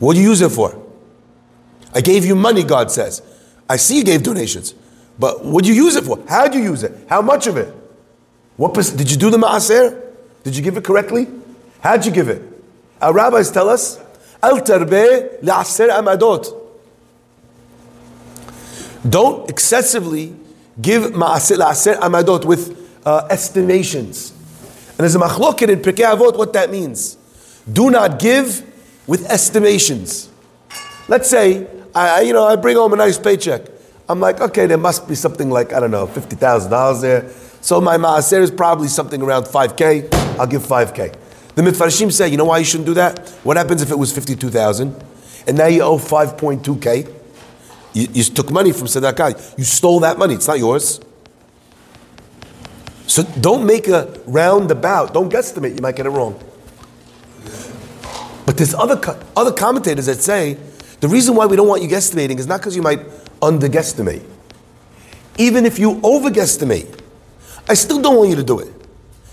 What'd 0.00 0.20
you 0.20 0.28
use 0.28 0.40
it 0.40 0.50
for? 0.50 0.84
I 1.94 2.00
gave 2.00 2.24
you 2.24 2.34
money, 2.34 2.64
God 2.64 2.90
says. 2.90 3.22
I 3.70 3.76
see 3.76 3.98
you 3.98 4.04
gave 4.04 4.24
donations. 4.24 4.74
But 5.16 5.44
what'd 5.44 5.68
you 5.68 5.74
use 5.74 5.94
it 5.94 6.02
for? 6.02 6.24
How'd 6.28 6.56
you 6.56 6.62
use 6.62 6.82
it? 6.82 7.06
How 7.08 7.22
much 7.22 7.46
of 7.46 7.56
it? 7.56 7.72
What 8.56 8.74
did 8.74 9.08
you 9.12 9.16
do 9.16 9.30
the 9.30 9.38
maaser? 9.38 10.02
Did 10.46 10.56
you 10.56 10.62
give 10.62 10.76
it 10.76 10.84
correctly? 10.84 11.26
How'd 11.80 12.06
you 12.06 12.12
give 12.12 12.28
it? 12.28 12.40
Our 13.02 13.12
rabbis 13.12 13.50
tell 13.50 13.68
us, 13.68 13.98
amadot. 14.40 16.54
Don't 19.10 19.50
excessively 19.50 20.36
give 20.80 21.14
ma'aser 21.14 21.56
la'aser 21.56 21.98
amadot 21.98 22.44
with 22.44 22.78
uh, 23.04 23.26
estimations. 23.28 24.30
And 24.90 24.98
there's 24.98 25.16
a 25.16 25.18
machloket 25.18 25.68
in 25.68 25.80
Pirkei 25.80 26.16
Avot 26.16 26.38
what 26.38 26.52
that 26.52 26.70
means. 26.70 27.16
Do 27.72 27.90
not 27.90 28.20
give 28.20 28.62
with 29.08 29.28
estimations. 29.28 30.28
Let's 31.08 31.28
say, 31.28 31.66
I, 31.92 32.20
you 32.20 32.32
know, 32.32 32.44
I 32.44 32.54
bring 32.54 32.76
home 32.76 32.92
a 32.92 32.96
nice 32.96 33.18
paycheck. 33.18 33.62
I'm 34.08 34.20
like, 34.20 34.40
okay, 34.40 34.66
there 34.66 34.78
must 34.78 35.08
be 35.08 35.16
something 35.16 35.50
like, 35.50 35.72
I 35.72 35.80
don't 35.80 35.90
know, 35.90 36.06
$50,000 36.06 37.00
there. 37.00 37.32
So 37.66 37.80
my 37.80 37.96
maaser 37.96 38.42
is 38.42 38.52
probably 38.52 38.86
something 38.86 39.20
around 39.20 39.46
5K. 39.46 40.14
I'll 40.38 40.46
give 40.46 40.62
5K. 40.62 41.16
The 41.56 41.62
Mitfarshim 41.62 42.12
say, 42.12 42.28
you 42.28 42.36
know 42.36 42.44
why 42.44 42.58
you 42.58 42.64
shouldn't 42.64 42.86
do 42.86 42.94
that? 42.94 43.28
What 43.42 43.56
happens 43.56 43.82
if 43.82 43.90
it 43.90 43.98
was 43.98 44.12
52,000 44.12 44.94
and 45.48 45.58
now 45.58 45.66
you 45.66 45.82
owe 45.82 45.98
5.2K? 45.98 47.12
You, 47.92 48.06
you 48.12 48.22
took 48.22 48.52
money 48.52 48.70
from 48.70 48.86
tzedakah. 48.86 49.58
You 49.58 49.64
stole 49.64 49.98
that 49.98 50.16
money. 50.16 50.34
It's 50.34 50.46
not 50.46 50.60
yours. 50.60 51.00
So 53.08 53.24
don't 53.40 53.66
make 53.66 53.88
a 53.88 54.16
roundabout. 54.26 55.12
Don't 55.12 55.32
guesstimate. 55.32 55.74
You 55.74 55.82
might 55.82 55.96
get 55.96 56.06
it 56.06 56.10
wrong. 56.10 56.40
But 58.46 58.58
there's 58.58 58.74
other, 58.74 59.18
other 59.36 59.52
commentators 59.52 60.06
that 60.06 60.22
say 60.22 60.56
the 61.00 61.08
reason 61.08 61.34
why 61.34 61.46
we 61.46 61.56
don't 61.56 61.66
want 61.66 61.82
you 61.82 61.88
guesstimating 61.88 62.38
is 62.38 62.46
not 62.46 62.60
because 62.60 62.76
you 62.76 62.82
might 62.82 63.00
underguesstimate. 63.40 64.22
Even 65.36 65.66
if 65.66 65.80
you 65.80 65.94
overguesstimate, 66.02 67.02
I 67.68 67.74
still 67.74 68.00
don't 68.00 68.16
want 68.16 68.30
you 68.30 68.36
to 68.36 68.44
do 68.44 68.60
it. 68.60 68.72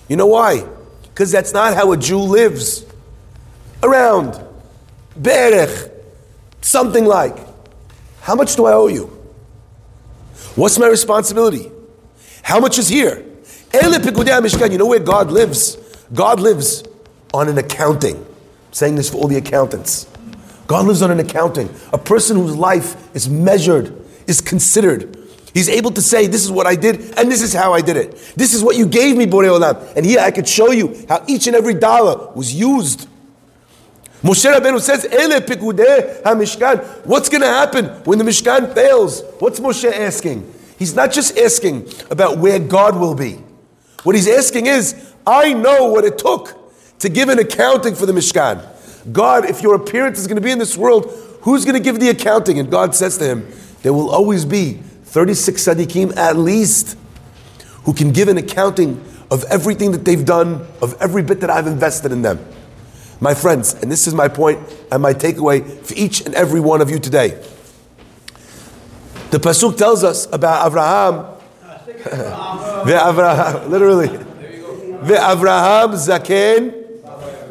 You 0.07 0.15
know 0.15 0.27
why? 0.27 0.65
Because 1.03 1.31
that's 1.31 1.53
not 1.53 1.75
how 1.75 1.91
a 1.91 1.97
Jew 1.97 2.19
lives. 2.19 2.85
Around. 3.81 4.39
Berech. 5.19 5.91
Something 6.61 7.05
like. 7.05 7.37
How 8.21 8.35
much 8.35 8.55
do 8.55 8.65
I 8.65 8.73
owe 8.73 8.87
you? 8.87 9.05
What's 10.55 10.77
my 10.79 10.87
responsibility? 10.87 11.71
How 12.41 12.59
much 12.59 12.77
is 12.77 12.87
here? 12.87 13.25
You 13.73 14.77
know 14.77 14.85
where 14.85 14.99
God 14.99 15.31
lives? 15.31 15.77
God 16.13 16.39
lives 16.39 16.83
on 17.33 17.49
an 17.49 17.57
accounting. 17.57 18.25
saying 18.71 18.95
this 18.95 19.09
for 19.09 19.17
all 19.17 19.27
the 19.27 19.37
accountants. 19.37 20.07
God 20.67 20.85
lives 20.85 21.01
on 21.01 21.11
an 21.11 21.19
accounting. 21.19 21.69
A 21.91 21.97
person 21.97 22.37
whose 22.37 22.55
life 22.55 23.15
is 23.15 23.29
measured, 23.29 23.99
is 24.27 24.41
considered. 24.41 25.17
He's 25.53 25.69
able 25.69 25.91
to 25.91 26.01
say, 26.01 26.27
This 26.27 26.43
is 26.43 26.51
what 26.51 26.65
I 26.65 26.75
did, 26.75 27.17
and 27.17 27.31
this 27.31 27.41
is 27.41 27.53
how 27.53 27.73
I 27.73 27.81
did 27.81 27.95
it. 27.95 28.11
This 28.35 28.53
is 28.53 28.63
what 28.63 28.75
you 28.75 28.87
gave 28.87 29.15
me, 29.15 29.25
Borei 29.25 29.49
Olam. 29.49 29.95
And 29.95 30.05
here 30.05 30.19
I 30.19 30.31
could 30.31 30.47
show 30.47 30.71
you 30.71 31.05
how 31.07 31.23
each 31.27 31.47
and 31.47 31.55
every 31.55 31.75
dollar 31.75 32.31
was 32.33 32.53
used. 32.53 33.07
Moshe 34.23 34.51
Rabbeinu 34.51 34.79
says, 34.79 35.05
Ele 35.05 35.41
pikudeh 35.41 36.23
ha-mishkan. 36.23 37.05
What's 37.05 37.29
going 37.29 37.41
to 37.41 37.47
happen 37.47 37.85
when 38.05 38.17
the 38.17 38.23
Mishkan 38.23 38.73
fails? 38.73 39.21
What's 39.39 39.59
Moshe 39.59 39.91
asking? 39.91 40.51
He's 40.79 40.95
not 40.95 41.11
just 41.11 41.37
asking 41.37 41.89
about 42.09 42.37
where 42.37 42.57
God 42.57 42.97
will 42.97 43.15
be. 43.15 43.39
What 44.03 44.15
he's 44.15 44.27
asking 44.27 44.67
is, 44.67 45.13
I 45.27 45.53
know 45.53 45.87
what 45.87 46.03
it 46.03 46.17
took 46.17 46.57
to 46.99 47.09
give 47.09 47.29
an 47.29 47.37
accounting 47.37 47.95
for 47.95 48.05
the 48.05 48.13
Mishkan. 48.13 48.65
God, 49.11 49.45
if 49.49 49.61
your 49.61 49.75
appearance 49.75 50.19
is 50.19 50.27
going 50.27 50.37
to 50.37 50.41
be 50.41 50.51
in 50.51 50.59
this 50.59 50.77
world, 50.77 51.11
who's 51.41 51.65
going 51.65 51.75
to 51.75 51.81
give 51.81 51.99
the 51.99 52.09
accounting? 52.09 52.59
And 52.59 52.71
God 52.71 52.95
says 52.95 53.17
to 53.17 53.25
him, 53.25 53.51
there 53.81 53.93
will 53.93 54.09
always 54.09 54.45
be 54.45 54.79
36 55.13 55.62
tzaddikim 55.62 56.17
at 56.17 56.36
least 56.38 56.97
who 57.84 57.93
can 57.93 58.12
give 58.12 58.30
an 58.30 58.38
accounting 58.39 58.99
of 59.30 59.43
everything 59.43 59.91
that 59.91 60.04
they've 60.06 60.26
done, 60.26 60.65
of 60.82 60.99
every 60.99 61.21
bit 61.21 61.39
that 61.41 61.52
I've 61.52 61.67
invested 61.67 62.12
in 62.12 62.23
them. 62.23 62.43
My 63.19 63.36
friends, 63.36 63.76
and 63.76 63.91
this 63.91 64.08
is 64.08 64.15
my 64.15 64.28
point 64.28 64.58
and 64.91 65.04
my 65.04 65.13
takeaway 65.13 65.63
for 65.86 65.93
each 65.93 66.21
and 66.21 66.34
every 66.34 66.60
one 66.60 66.82
of 66.82 66.89
you 66.89 66.97
today. 66.97 67.39
The 69.30 69.38
Pasuk 69.38 69.78
tells 69.78 70.04
us 70.04 70.26
about 70.34 70.65
Abraham. 70.65 71.28
literally. 73.69 74.10
Abraham 74.10 75.91
zaken 75.91 76.71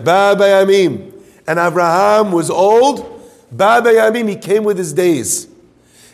Ba 0.05 0.35
BaYamim. 0.37 1.13
And 1.47 1.61
Abraham 1.61 2.33
was 2.33 2.51
old. 2.51 3.23
Ba 3.53 3.81
BaYamim, 3.85 4.29
he 4.31 4.37
came 4.37 4.65
with 4.65 4.79
his 4.79 4.93
days. 4.93 5.52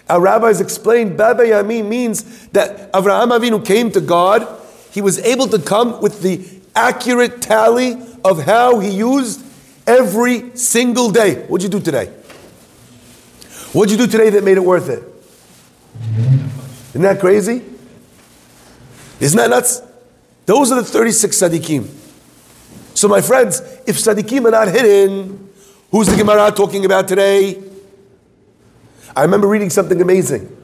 Our 0.08 0.20
rabbis 0.20 0.60
explained 0.60 1.16
Ba 1.16 1.34
BaYamim 1.34 1.86
means 1.86 2.48
that 2.48 2.90
Abraham 2.94 3.28
Avinu 3.30 3.64
came 3.64 3.90
to 3.92 4.00
God. 4.00 4.46
He 4.90 5.02
was 5.02 5.18
able 5.20 5.46
to 5.48 5.58
come 5.58 6.00
with 6.00 6.22
the 6.22 6.46
accurate 6.74 7.42
tally 7.42 7.96
of 8.24 8.44
how 8.44 8.78
he 8.78 8.90
used 8.90 9.44
every 9.86 10.56
single 10.56 11.10
day. 11.10 11.44
What'd 11.46 11.62
you 11.62 11.68
do 11.68 11.84
today? 11.84 12.06
What'd 13.72 13.90
you 13.90 13.98
do 13.98 14.10
today 14.10 14.30
that 14.30 14.44
made 14.44 14.56
it 14.56 14.64
worth 14.64 14.88
it? 14.88 15.02
Isn't 16.90 17.02
that 17.02 17.20
crazy? 17.20 17.62
Isn't 19.20 19.36
that 19.36 19.50
nuts? 19.50 19.82
Those 20.46 20.72
are 20.72 20.76
the 20.76 20.84
36 20.84 21.36
tzaddikim. 21.36 21.86
So, 22.94 23.08
my 23.08 23.20
friends, 23.20 23.60
if 23.86 23.96
tzaddikim 23.96 24.46
are 24.46 24.50
not 24.50 24.68
hidden, 24.68 25.50
who's 25.90 26.08
the 26.08 26.16
Gemara 26.16 26.50
talking 26.50 26.84
about 26.86 27.06
today? 27.08 27.67
I 29.16 29.22
remember 29.22 29.48
reading 29.48 29.70
something 29.70 30.00
amazing. 30.00 30.54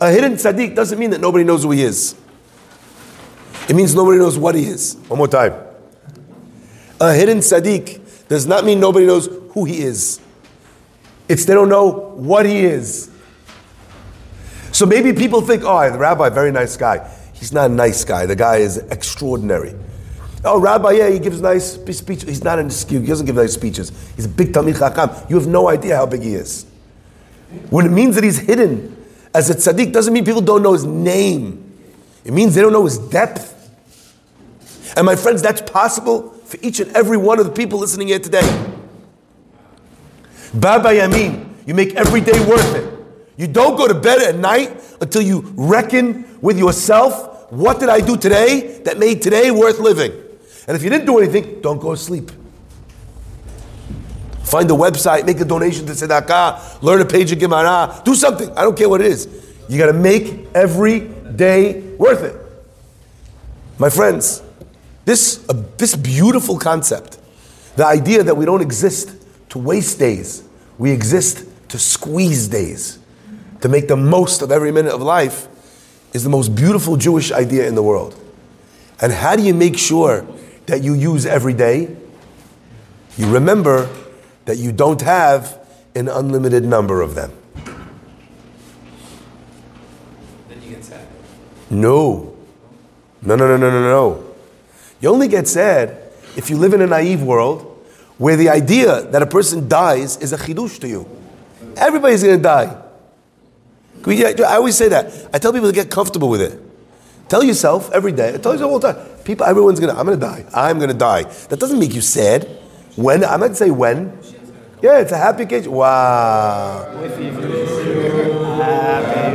A 0.00 0.10
hidden 0.10 0.34
tzaddik 0.34 0.74
doesn't 0.74 0.98
mean 0.98 1.10
that 1.10 1.20
nobody 1.20 1.44
knows 1.44 1.64
who 1.64 1.72
he 1.72 1.82
is. 1.82 2.14
It 3.68 3.76
means 3.76 3.94
nobody 3.94 4.18
knows 4.18 4.38
what 4.38 4.54
he 4.54 4.64
is. 4.64 4.96
One 5.08 5.18
more 5.18 5.28
time. 5.28 5.54
A 7.00 7.12
hidden 7.12 7.38
tzaddik 7.38 8.28
does 8.28 8.46
not 8.46 8.64
mean 8.64 8.80
nobody 8.80 9.06
knows 9.06 9.28
who 9.52 9.64
he 9.64 9.80
is. 9.80 10.20
It's 11.28 11.44
they 11.44 11.54
don't 11.54 11.68
know 11.68 11.90
what 12.16 12.46
he 12.46 12.64
is. 12.64 13.10
So 14.72 14.86
maybe 14.86 15.12
people 15.12 15.40
think, 15.40 15.62
oh, 15.64 15.90
the 15.90 15.98
rabbi, 15.98 16.28
very 16.28 16.52
nice 16.52 16.76
guy. 16.76 17.10
He's 17.32 17.52
not 17.52 17.70
a 17.70 17.74
nice 17.74 18.04
guy. 18.04 18.26
The 18.26 18.36
guy 18.36 18.56
is 18.56 18.78
extraordinary. 18.78 19.74
Oh, 20.44 20.60
rabbi, 20.60 20.92
yeah, 20.92 21.10
he 21.10 21.18
gives 21.18 21.40
nice 21.40 21.72
speeches. 21.74 22.28
He's 22.28 22.44
not 22.44 22.58
an 22.58 22.66
excuse. 22.66 23.00
He 23.00 23.08
doesn't 23.08 23.26
give 23.26 23.34
nice 23.36 23.54
speeches. 23.54 23.92
He's 24.14 24.26
a 24.26 24.28
big 24.28 24.52
Talmid 24.52 24.78
Chacham. 24.78 25.10
You 25.28 25.36
have 25.36 25.48
no 25.48 25.68
idea 25.68 25.96
how 25.96 26.06
big 26.06 26.22
he 26.22 26.34
is. 26.34 26.64
When 27.70 27.86
it 27.86 27.90
means 27.90 28.14
that 28.14 28.24
he's 28.24 28.38
hidden 28.38 28.96
as 29.34 29.50
a 29.50 29.54
tzaddik, 29.54 29.92
doesn't 29.92 30.12
mean 30.12 30.24
people 30.24 30.40
don't 30.40 30.62
know 30.62 30.72
his 30.72 30.84
name. 30.84 31.64
It 32.24 32.32
means 32.32 32.54
they 32.54 32.60
don't 32.60 32.72
know 32.72 32.84
his 32.84 32.98
depth. 32.98 33.54
And 34.96 35.06
my 35.06 35.16
friends, 35.16 35.42
that's 35.42 35.62
possible 35.62 36.30
for 36.44 36.58
each 36.62 36.80
and 36.80 36.94
every 36.96 37.16
one 37.16 37.38
of 37.38 37.46
the 37.46 37.52
people 37.52 37.78
listening 37.78 38.08
here 38.08 38.18
today. 38.18 38.74
Baba 40.54 40.90
Yamin, 40.90 41.48
you 41.66 41.74
make 41.74 41.94
every 41.94 42.20
day 42.20 42.38
worth 42.46 42.74
it. 42.74 42.94
You 43.36 43.46
don't 43.46 43.76
go 43.76 43.86
to 43.86 43.94
bed 43.94 44.20
at 44.22 44.34
night 44.34 44.82
until 45.00 45.22
you 45.22 45.52
reckon 45.54 46.38
with 46.40 46.58
yourself, 46.58 47.50
what 47.52 47.80
did 47.80 47.88
I 47.88 48.00
do 48.00 48.16
today 48.16 48.80
that 48.84 48.98
made 48.98 49.22
today 49.22 49.50
worth 49.50 49.78
living? 49.78 50.12
And 50.66 50.76
if 50.76 50.82
you 50.82 50.90
didn't 50.90 51.06
do 51.06 51.18
anything, 51.18 51.60
don't 51.60 51.78
go 51.78 51.94
to 51.94 52.00
sleep. 52.00 52.30
Find 54.48 54.70
a 54.70 54.74
website, 54.74 55.26
make 55.26 55.40
a 55.40 55.44
donation 55.44 55.84
to 55.86 55.92
Tzedakah, 55.92 56.82
learn 56.82 57.02
a 57.02 57.04
page 57.04 57.30
of 57.32 57.38
Gemara, 57.38 58.00
do 58.02 58.14
something. 58.14 58.50
I 58.56 58.62
don't 58.62 58.76
care 58.76 58.88
what 58.88 59.02
it 59.02 59.08
is. 59.08 59.28
You 59.68 59.76
got 59.76 59.86
to 59.86 59.92
make 59.92 60.46
every 60.54 61.00
day 61.00 61.82
worth 61.98 62.22
it. 62.22 62.34
My 63.78 63.90
friends, 63.90 64.42
this, 65.04 65.46
uh, 65.50 65.62
this 65.76 65.94
beautiful 65.94 66.58
concept, 66.58 67.18
the 67.76 67.84
idea 67.84 68.22
that 68.22 68.36
we 68.36 68.46
don't 68.46 68.62
exist 68.62 69.14
to 69.50 69.58
waste 69.58 69.98
days, 69.98 70.42
we 70.78 70.92
exist 70.92 71.44
to 71.68 71.78
squeeze 71.78 72.48
days, 72.48 72.98
to 73.60 73.68
make 73.68 73.86
the 73.86 73.96
most 73.96 74.40
of 74.40 74.50
every 74.50 74.72
minute 74.72 74.94
of 74.94 75.02
life, 75.02 75.46
is 76.14 76.24
the 76.24 76.30
most 76.30 76.54
beautiful 76.54 76.96
Jewish 76.96 77.30
idea 77.32 77.68
in 77.68 77.74
the 77.74 77.82
world. 77.82 78.18
And 79.02 79.12
how 79.12 79.36
do 79.36 79.42
you 79.42 79.52
make 79.52 79.76
sure 79.76 80.26
that 80.66 80.82
you 80.82 80.94
use 80.94 81.26
every 81.26 81.52
day? 81.52 81.94
You 83.18 83.30
remember 83.30 83.88
that 84.48 84.56
you 84.56 84.72
don't 84.72 85.02
have 85.02 85.60
an 85.94 86.08
unlimited 86.08 86.64
number 86.64 87.02
of 87.02 87.14
them. 87.14 87.30
Then 90.48 90.62
you 90.62 90.70
get 90.70 90.82
sad. 90.82 91.06
No. 91.68 92.34
No, 93.20 93.36
no, 93.36 93.46
no, 93.46 93.58
no, 93.58 93.70
no, 93.70 93.82
no. 93.82 94.34
You 95.02 95.10
only 95.10 95.28
get 95.28 95.46
sad 95.46 95.98
if 96.34 96.48
you 96.48 96.56
live 96.56 96.72
in 96.72 96.80
a 96.80 96.86
naive 96.86 97.22
world 97.22 97.84
where 98.16 98.36
the 98.36 98.48
idea 98.48 99.02
that 99.02 99.20
a 99.20 99.26
person 99.26 99.68
dies 99.68 100.16
is 100.16 100.32
a 100.32 100.38
chidush 100.38 100.80
to 100.80 100.88
you. 100.88 101.06
Everybody's 101.76 102.22
going 102.22 102.38
to 102.38 102.42
die. 102.42 102.74
I 104.06 104.56
always 104.56 104.78
say 104.78 104.88
that. 104.88 105.28
I 105.30 105.38
tell 105.38 105.52
people 105.52 105.68
to 105.68 105.74
get 105.74 105.90
comfortable 105.90 106.30
with 106.30 106.40
it. 106.40 106.58
Tell 107.28 107.44
yourself 107.44 107.90
every 107.92 108.12
day. 108.12 108.32
I 108.32 108.38
tell 108.38 108.52
yourself 108.52 108.72
all 108.72 108.78
the 108.78 108.94
time. 108.94 109.06
People, 109.24 109.44
everyone's 109.44 109.78
gonna. 109.78 109.92
I'm 109.92 110.06
gonna 110.06 110.16
die. 110.16 110.46
I'm 110.54 110.78
gonna 110.78 110.94
die. 110.94 111.24
That 111.50 111.60
doesn't 111.60 111.78
make 111.78 111.92
you 111.92 112.00
sad. 112.00 112.48
When 112.96 113.22
I 113.22 113.36
might 113.36 113.54
say 113.54 113.70
when. 113.70 114.18
Yeah, 114.80 115.00
it's 115.00 115.10
a 115.12 115.16
happy 115.16 115.42
occasion. 115.42 115.72
Wow. 115.72 116.86
Happy 116.94 117.30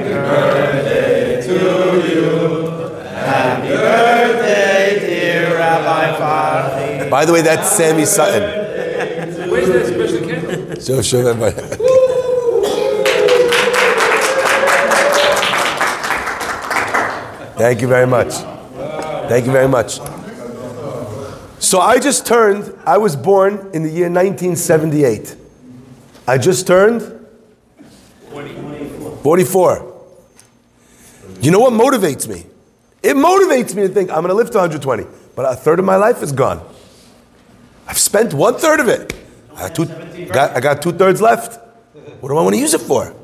birthday 0.10 1.42
to 1.42 1.54
you. 2.08 2.30
Happy 3.04 3.68
birthday, 3.68 5.00
dear 5.02 5.58
Rabbi 5.58 6.18
Farhi. 6.18 7.10
By 7.10 7.26
the 7.26 7.34
way, 7.34 7.42
that's 7.42 7.70
Sammy 7.72 8.06
Sutton. 8.06 8.44
Where's 9.50 9.68
that 9.68 9.86
special 9.88 10.28
camera? 10.28 10.54
So 10.84 11.02
show 11.02 11.20
everybody. 11.28 11.78
Thank 17.58 17.82
you 17.82 17.88
very 17.88 18.08
much. 18.08 18.34
Thank 19.30 19.46
you 19.46 19.52
very 19.52 19.68
much. 19.68 20.00
So 21.64 21.80
I 21.80 21.98
just 21.98 22.28
turned, 22.28 22.78
I 22.86 22.98
was 22.98 23.16
born 23.16 23.70
in 23.74 23.84
the 23.84 23.90
year 23.90 24.10
1978. 24.10 25.38
I 26.28 26.38
just 26.38 26.68
turned 26.68 27.02
44. 29.24 29.94
You 31.40 31.52
know 31.52 31.60
what 31.60 31.72
motivates 31.72 32.28
me? 32.28 32.46
It 33.02 33.16
motivates 33.16 33.74
me 33.76 33.84
to 33.84 33.88
think 33.88 34.10
I'm 34.10 34.24
going 34.24 34.28
to 34.28 34.34
live 34.34 34.52
to 34.52 34.58
120, 34.58 35.06
but 35.38 35.50
a 35.50 35.56
third 35.56 35.80
of 35.80 35.86
my 35.86 35.96
life 35.96 36.22
is 36.22 36.34
gone. 36.34 36.62
I've 37.88 37.98
spent 37.98 38.34
one 38.34 38.56
third 38.56 38.82
of 38.82 38.90
it. 38.90 39.16
I 39.56 39.70
got 39.70 39.76
two, 39.76 39.86
got, 40.26 40.58
I 40.58 40.60
got 40.60 40.82
two 40.82 40.92
thirds 40.92 41.22
left. 41.22 41.62
What 42.20 42.28
do 42.28 42.38
I 42.38 42.42
want 42.42 42.56
to 42.56 42.60
use 42.60 42.74
it 42.74 42.82
for? 42.82 43.16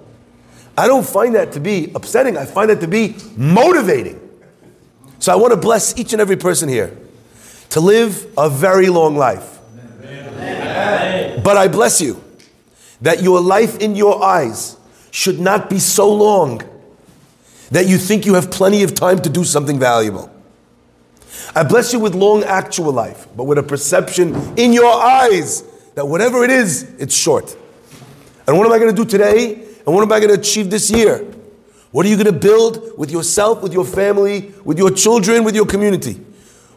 I 0.78 0.88
don't 0.88 1.06
find 1.06 1.36
that 1.36 1.52
to 1.54 1.60
be 1.60 1.92
upsetting. 1.94 2.38
I 2.38 2.46
find 2.46 2.70
that 2.70 2.80
to 2.80 2.88
be 2.88 3.18
motivating. 3.36 4.18
So 5.20 5.34
I 5.34 5.36
want 5.36 5.52
to 5.52 5.58
bless 5.58 6.00
each 6.00 6.14
and 6.14 6.22
every 6.22 6.38
person 6.38 6.70
here 6.70 6.98
to 7.70 7.80
live 7.80 8.28
a 8.38 8.50
very 8.50 8.90
long 8.90 9.16
life. 9.16 9.60
But 11.44 11.58
I 11.58 11.68
bless 11.68 12.02
you 12.02 12.24
that 13.02 13.22
your 13.22 13.40
life 13.40 13.78
in 13.80 13.96
your 13.96 14.24
eyes 14.24 14.78
should 15.12 15.40
not 15.40 15.70
be 15.70 15.80
so 15.80 16.12
long 16.14 16.62
that 17.72 17.88
you 17.88 17.98
think 17.98 18.26
you 18.26 18.34
have 18.34 18.52
plenty 18.52 18.84
of 18.84 18.94
time 18.96 19.22
to 19.22 19.30
do 19.30 19.44
something 19.44 19.80
valuable. 19.80 20.32
I 21.56 21.64
bless 21.64 21.94
you 21.94 22.00
with 22.00 22.16
long 22.16 22.44
actual 22.44 22.92
life, 22.92 23.28
but 23.36 23.46
with 23.46 23.58
a 23.58 23.64
perception 23.64 24.36
in 24.58 24.74
your 24.74 24.92
eyes 24.92 25.64
that 25.96 26.08
whatever 26.08 26.44
it 26.44 26.50
is, 26.50 26.84
it's 27.00 27.16
short. 27.16 27.56
And 28.48 28.58
what 28.58 28.66
am 28.66 28.74
I 28.74 28.80
going 28.80 28.96
to 28.96 29.04
do 29.04 29.10
today? 29.10 29.54
And 29.86 29.96
what 29.96 30.02
am 30.02 30.12
I 30.12 30.20
going 30.20 30.34
to 30.34 30.40
achieve 30.40 30.70
this 30.70 30.92
year? 30.92 31.20
What 31.92 32.06
are 32.06 32.10
you 32.10 32.16
going 32.16 32.28
to 32.28 32.40
build 32.40 32.98
with 32.98 33.12
yourself, 33.12 33.64
with 33.64 33.74
your 33.74 33.86
family, 33.86 34.54
with 34.64 34.78
your 34.78 34.92
children, 34.92 35.44
with 35.44 35.56
your 35.56 35.66
community? 35.66 36.20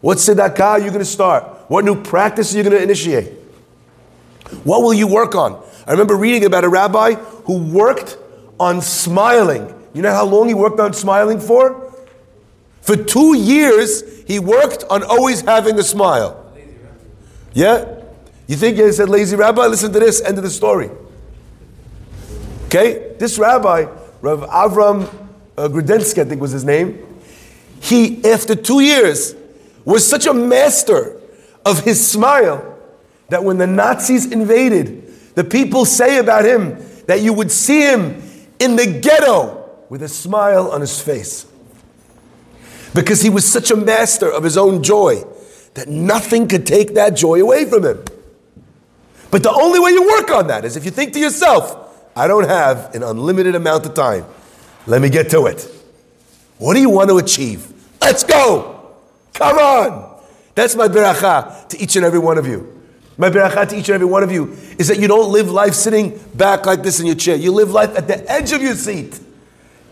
What 0.03 0.17
tzedakah 0.17 0.59
are 0.59 0.79
you 0.79 0.89
going 0.89 0.99
to 0.99 1.05
start? 1.05 1.45
What 1.69 1.85
new 1.85 1.95
practice 1.95 2.53
are 2.53 2.57
you 2.57 2.63
going 2.63 2.75
to 2.75 2.83
initiate? 2.83 3.31
What 4.65 4.81
will 4.81 4.93
you 4.93 5.07
work 5.07 5.33
on? 5.33 5.63
I 5.87 5.91
remember 5.91 6.17
reading 6.17 6.43
about 6.43 6.65
a 6.65 6.67
rabbi 6.67 7.13
who 7.13 7.71
worked 7.71 8.17
on 8.59 8.81
smiling. 8.81 9.73
You 9.93 10.01
know 10.01 10.11
how 10.11 10.25
long 10.25 10.49
he 10.49 10.53
worked 10.53 10.81
on 10.81 10.91
smiling 10.91 11.39
for? 11.39 11.89
For 12.81 12.97
two 12.97 13.37
years, 13.37 14.23
he 14.23 14.39
worked 14.39 14.83
on 14.89 15.03
always 15.03 15.39
having 15.39 15.79
a 15.79 15.83
smile. 15.83 16.51
Yeah? 17.53 18.01
You 18.47 18.57
think 18.57 18.75
he 18.75 18.91
said 18.91 19.07
lazy 19.07 19.37
rabbi? 19.37 19.67
Listen 19.67 19.93
to 19.93 20.01
this, 20.01 20.21
end 20.21 20.37
of 20.37 20.43
the 20.43 20.49
story. 20.49 20.89
Okay? 22.65 23.15
This 23.19 23.39
rabbi, 23.39 23.85
Rav 24.19 24.41
Avram 24.49 25.03
uh, 25.57 25.69
Grodzinski, 25.69 26.23
I 26.23 26.25
think 26.25 26.41
was 26.41 26.51
his 26.51 26.65
name, 26.65 27.21
he, 27.79 28.21
after 28.25 28.53
two 28.53 28.81
years, 28.81 29.35
was 29.85 30.07
such 30.07 30.25
a 30.25 30.33
master 30.33 31.19
of 31.65 31.83
his 31.83 32.05
smile 32.05 32.77
that 33.29 33.43
when 33.43 33.57
the 33.57 33.67
Nazis 33.67 34.31
invaded, 34.31 35.35
the 35.35 35.43
people 35.43 35.85
say 35.85 36.17
about 36.19 36.45
him 36.45 36.77
that 37.07 37.21
you 37.21 37.33
would 37.33 37.51
see 37.51 37.81
him 37.81 38.21
in 38.59 38.75
the 38.75 38.99
ghetto 39.01 39.69
with 39.89 40.03
a 40.03 40.07
smile 40.07 40.71
on 40.71 40.81
his 40.81 41.01
face. 41.01 41.45
Because 42.93 43.21
he 43.21 43.29
was 43.29 43.51
such 43.51 43.71
a 43.71 43.75
master 43.75 44.31
of 44.31 44.43
his 44.43 44.57
own 44.57 44.83
joy 44.83 45.23
that 45.73 45.87
nothing 45.87 46.47
could 46.47 46.67
take 46.67 46.93
that 46.93 47.15
joy 47.15 47.41
away 47.41 47.65
from 47.65 47.83
him. 47.83 48.03
But 49.31 49.41
the 49.41 49.51
only 49.51 49.79
way 49.79 49.89
you 49.91 50.07
work 50.07 50.29
on 50.29 50.47
that 50.47 50.63
is 50.63 50.77
if 50.77 50.85
you 50.85 50.91
think 50.91 51.13
to 51.13 51.19
yourself, 51.19 51.79
I 52.15 52.27
don't 52.27 52.47
have 52.47 52.93
an 52.93 53.01
unlimited 53.01 53.55
amount 53.55 53.85
of 53.87 53.95
time. 53.95 54.25
Let 54.85 55.01
me 55.01 55.09
get 55.09 55.31
to 55.31 55.47
it. 55.47 55.67
What 56.59 56.75
do 56.75 56.81
you 56.81 56.89
want 56.89 57.09
to 57.09 57.17
achieve? 57.17 57.73
Let's 57.99 58.23
go. 58.23 58.72
Come 59.33 59.57
on. 59.57 60.21
That's 60.55 60.75
my 60.75 60.87
beracha 60.87 61.67
to 61.69 61.79
each 61.79 61.95
and 61.95 62.05
every 62.05 62.19
one 62.19 62.37
of 62.37 62.47
you. 62.47 62.81
My 63.17 63.29
beracha 63.29 63.67
to 63.69 63.75
each 63.77 63.89
and 63.89 63.95
every 63.95 64.07
one 64.07 64.23
of 64.23 64.31
you 64.31 64.55
is 64.77 64.87
that 64.87 64.99
you 64.99 65.07
don't 65.07 65.31
live 65.31 65.49
life 65.49 65.73
sitting 65.73 66.19
back 66.35 66.65
like 66.65 66.83
this 66.83 66.99
in 66.99 67.05
your 67.05 67.15
chair. 67.15 67.35
You 67.35 67.51
live 67.51 67.71
life 67.71 67.95
at 67.95 68.07
the 68.07 68.29
edge 68.31 68.51
of 68.51 68.61
your 68.61 68.75
seat, 68.75 69.19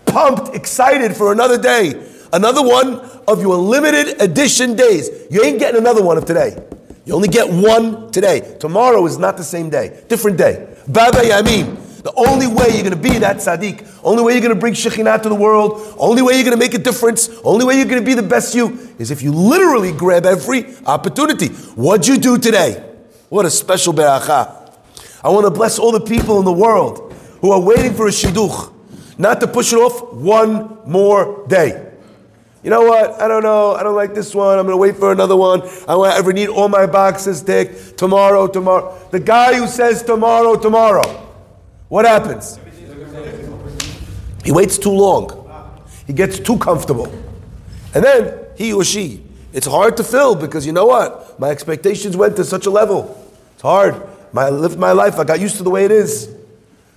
pumped, 0.06 0.56
excited 0.56 1.16
for 1.16 1.32
another 1.32 1.60
day, 1.60 2.04
another 2.34 2.62
one 2.62 3.00
of 3.28 3.42
your 3.42 3.56
limited 3.56 4.22
edition 4.22 4.76
days. 4.76 5.10
You 5.30 5.44
ain't 5.44 5.60
getting 5.60 5.80
another 5.80 6.04
one 6.04 6.18
of 6.18 6.26
today. 6.26 6.58
You 7.06 7.16
only 7.16 7.28
get 7.28 7.50
one 7.50 8.12
today. 8.12 8.58
Tomorrow 8.60 9.06
is 9.06 9.18
not 9.18 9.38
the 9.38 9.44
same 9.44 9.70
day, 9.70 10.04
different 10.08 10.38
day. 10.38 10.68
Ba 10.88 11.10
BaYamim. 11.12 11.91
The 12.04 12.14
only 12.16 12.48
way 12.48 12.70
you're 12.74 12.84
going 12.84 12.92
to 12.92 12.96
be 12.96 13.20
that 13.20 13.38
tzaddik, 13.38 14.00
only 14.04 14.24
way 14.24 14.34
you're 14.34 14.42
going 14.42 14.54
to 14.54 14.60
bring 14.60 14.74
Shekhinah 14.74 15.22
to 15.22 15.30
the 15.30 15.36
world, 15.36 15.96
only 15.98 16.24
way 16.24 16.34
you're 16.34 16.44
going 16.44 16.58
to 16.58 16.60
make 16.60 16.74
a 16.74 16.80
difference, 16.80 17.30
only 17.44 17.64
way 17.64 17.76
you're 17.76 17.86
going 17.86 18.02
to 18.02 18.06
be 18.06 18.16
the 18.16 18.24
best 18.24 18.56
you 18.56 18.96
is 18.98 19.12
if 19.12 19.22
you 19.22 19.32
literally 19.32 19.92
grab 19.92 20.26
every 20.26 20.76
opportunity. 20.88 21.50
What'd 21.76 22.08
you 22.08 22.18
do 22.18 22.40
today? 22.40 22.84
What 23.30 23.46
a 23.46 23.52
special 23.52 23.94
beracha. 23.94 24.74
I 25.24 25.30
want 25.30 25.46
to 25.46 25.52
bless 25.52 25.78
all 25.78 25.92
the 25.92 26.02
people 26.02 26.40
in 26.40 26.46
the 26.46 26.52
world 26.52 27.14
who 27.42 27.52
are 27.52 27.60
waiting 27.60 27.94
for 27.94 28.08
a 28.08 28.12
shidduch, 28.12 28.74
not 29.20 29.40
to 29.42 29.48
push 29.48 29.72
it 29.72 29.78
off 29.78 30.14
one 30.14 30.80
more 30.86 31.46
day. 31.48 31.90
You 32.64 32.70
know 32.70 32.84
what? 32.84 33.22
I 33.22 33.28
don't 33.28 33.44
know. 33.44 33.74
I 33.74 33.84
don't 33.84 33.96
like 33.96 34.14
this 34.14 34.34
one. 34.36 34.58
I'm 34.58 34.66
going 34.66 34.74
to 34.74 34.78
wait 34.78 34.98
for 34.98 35.12
another 35.12 35.36
one. 35.36 35.62
I 35.88 35.96
want 35.96 36.16
ever 36.16 36.34
need 36.34 36.50
all 36.50 36.70
my 36.70 36.86
boxes 36.86 37.42
ticked. 37.42 37.98
Tomorrow, 37.98 38.48
tomorrow. 38.48 38.98
The 39.12 39.20
guy 39.20 39.56
who 39.56 39.68
says 39.68 40.04
tomorrow, 40.04 40.56
tomorrow. 40.56 41.31
What 41.92 42.06
happens? 42.06 42.58
He 44.46 44.54
waits 44.54 44.78
too 44.78 44.92
long. 44.92 45.84
He 46.08 46.14
gets 46.14 46.40
too 46.40 46.58
comfortable. 46.58 47.08
And 47.94 48.02
then 48.02 48.46
he 48.56 48.72
or 48.72 48.86
she, 48.86 49.22
it's 49.52 49.68
hard 49.68 49.98
to 49.98 50.04
fill 50.06 50.36
because 50.36 50.66
you 50.66 50.72
know 50.72 50.86
what? 50.86 51.38
My 51.38 51.50
expectations 51.50 52.16
went 52.16 52.38
to 52.38 52.46
such 52.46 52.66
a 52.66 52.70
level. 52.70 53.22
It's 53.56 53.62
hard. 53.62 54.08
My, 54.32 54.44
I 54.44 54.50
lived 54.52 54.80
my 54.80 54.94
life. 54.94 55.20
I 55.20 55.26
got 55.26 55.42
used 55.42 55.58
to 55.58 55.64
the 55.64 55.70
way 55.70 55.84
it 55.84 55.92
is. 55.92 56.34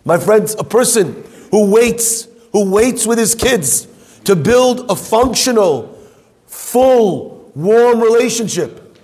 My 0.05 0.17
friends, 0.17 0.55
a 0.61 0.63
person 0.63 1.25
who 1.51 1.73
waits, 1.73 2.29
who 2.53 2.71
waits 2.71 3.05
with 3.05 3.19
his 3.19 3.35
kids 3.35 3.89
to 4.27 4.37
build 4.37 4.89
a 4.89 4.95
functional, 4.95 5.99
full, 6.47 7.51
warm 7.57 8.01
relationship. 8.01 8.97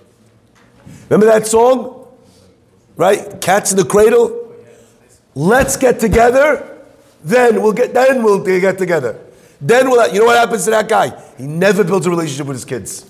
Remember 1.09 1.25
that 1.25 1.47
song? 1.47 2.07
Right? 2.95 3.41
Cats 3.41 3.71
in 3.71 3.77
the 3.77 3.83
cradle? 3.83 4.40
Let's 5.33 5.77
get 5.77 5.99
together, 5.99 6.79
then 7.23 7.61
we'll 7.61 7.73
get 7.73 7.93
then 7.93 8.23
we'll 8.23 8.43
get 8.43 8.77
together. 8.77 9.19
Then 9.59 9.89
we'll 9.89 10.11
you 10.13 10.19
know 10.19 10.25
what 10.25 10.37
happens 10.37 10.65
to 10.65 10.71
that 10.71 10.89
guy? 10.89 11.19
He 11.37 11.45
never 11.47 11.83
builds 11.83 12.05
a 12.05 12.09
relationship 12.09 12.47
with 12.47 12.57
his 12.57 12.65
kids. 12.65 13.05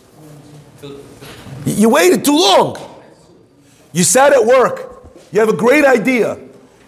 You 1.66 1.90
waited 1.90 2.26
too 2.26 2.38
long. 2.38 2.78
You 3.94 4.04
sat 4.04 4.34
at 4.34 4.46
work. 4.46 5.12
You 5.32 5.40
have 5.40 5.50
a 5.50 5.56
great 5.56 5.86
idea. 5.86 6.38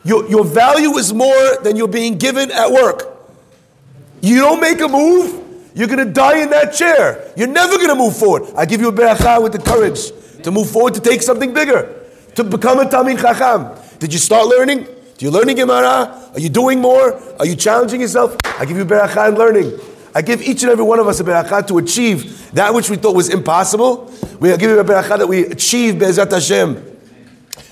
Your, 0.04 0.28
your 0.30 0.44
value 0.44 0.98
is 0.98 1.14
more 1.14 1.58
than 1.64 1.76
you're 1.78 1.88
being 1.88 2.18
given 2.18 2.52
at 2.52 2.72
work. 2.72 3.08
You 4.22 4.40
don't 4.40 4.60
make 4.60 4.82
a 4.82 4.88
move, 4.88 5.72
you're 5.76 5.88
going 5.88 6.06
to 6.06 6.12
die 6.12 6.40
in 6.40 6.50
that 6.50 6.74
chair. 6.74 7.32
You're 7.36 7.48
never 7.48 7.78
going 7.78 7.90
to 7.90 7.96
move 7.96 8.16
forward. 8.16 8.44
I 8.56 8.66
give 8.66 8.82
you 8.82 8.90
a 8.90 8.94
beracha 8.94 9.42
with 9.42 9.54
the 9.54 9.60
courage 9.60 10.12
to 10.44 10.52
move 10.52 10.70
forward, 10.70 10.94
to 10.96 11.02
take 11.02 11.22
something 11.22 11.54
bigger, 11.54 12.02
to 12.36 12.44
become 12.44 12.80
a 12.80 12.86
Talmid 12.86 13.20
Chacham. 13.20 13.78
Did 14.00 14.12
you 14.14 14.20
start 14.20 14.48
learning? 14.48 14.88
Do 15.24 15.30
you 15.30 15.34
learning 15.36 15.56
Gemara? 15.56 16.32
Are 16.34 16.40
you 16.42 16.50
doing 16.50 16.82
more? 16.82 17.14
Are 17.40 17.46
you 17.46 17.56
challenging 17.56 18.02
yourself? 18.02 18.36
I 18.44 18.66
give 18.66 18.76
you 18.76 18.84
beracha 18.84 19.30
and 19.30 19.38
learning. 19.38 19.72
I 20.14 20.22
give 20.22 20.42
each 20.42 20.64
and 20.64 20.72
every 20.74 20.84
one 20.84 21.00
of 21.00 21.08
us 21.08 21.22
a 21.22 21.24
beracha 21.24 21.66
to 21.68 21.78
achieve 21.78 22.52
that 22.52 22.74
which 22.74 22.90
we 22.90 22.98
thought 22.98 23.16
was 23.16 23.30
impossible. 23.30 24.12
We 24.42 24.50
give 24.58 24.64
you 24.64 24.80
a 24.82 24.84
beracha 24.84 25.20
that 25.20 25.28
we 25.28 25.46
achieve 25.46 25.98
Be'ezat 25.98 26.30
Hashem. 26.30 26.98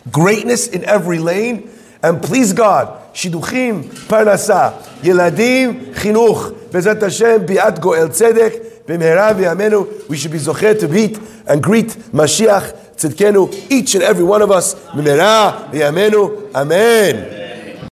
Greatness 0.10 0.70
in 0.70 0.86
every 0.86 1.20
lane. 1.20 1.70
And 2.02 2.24
please 2.24 2.54
God, 2.54 3.14
Shiduchim, 3.14 3.84
Parnasa, 4.08 4.82
Yeladim, 5.02 5.94
Chinuch, 5.94 6.72
Be'ezat 6.72 7.02
Hashem, 7.02 7.48
Bi'at 7.48 7.82
Goel 7.82 8.08
Tzedek, 8.08 8.86
B'mehera 8.86 9.34
v'yamenu, 9.34 10.08
we 10.08 10.16
should 10.16 10.32
be 10.32 10.38
zocher 10.38 10.80
to 10.80 10.88
meet 10.88 11.20
and 11.48 11.62
greet 11.62 11.88
Mashiach 12.14 12.96
Tzidkenu, 12.96 13.70
each 13.70 13.96
and 13.96 14.06
every 14.06 14.24
one 14.24 14.42
of 14.42 14.52
us, 14.52 14.74
B'mehera 14.92 15.70
v'yamenu, 15.70 16.56
Amen. 16.56 17.41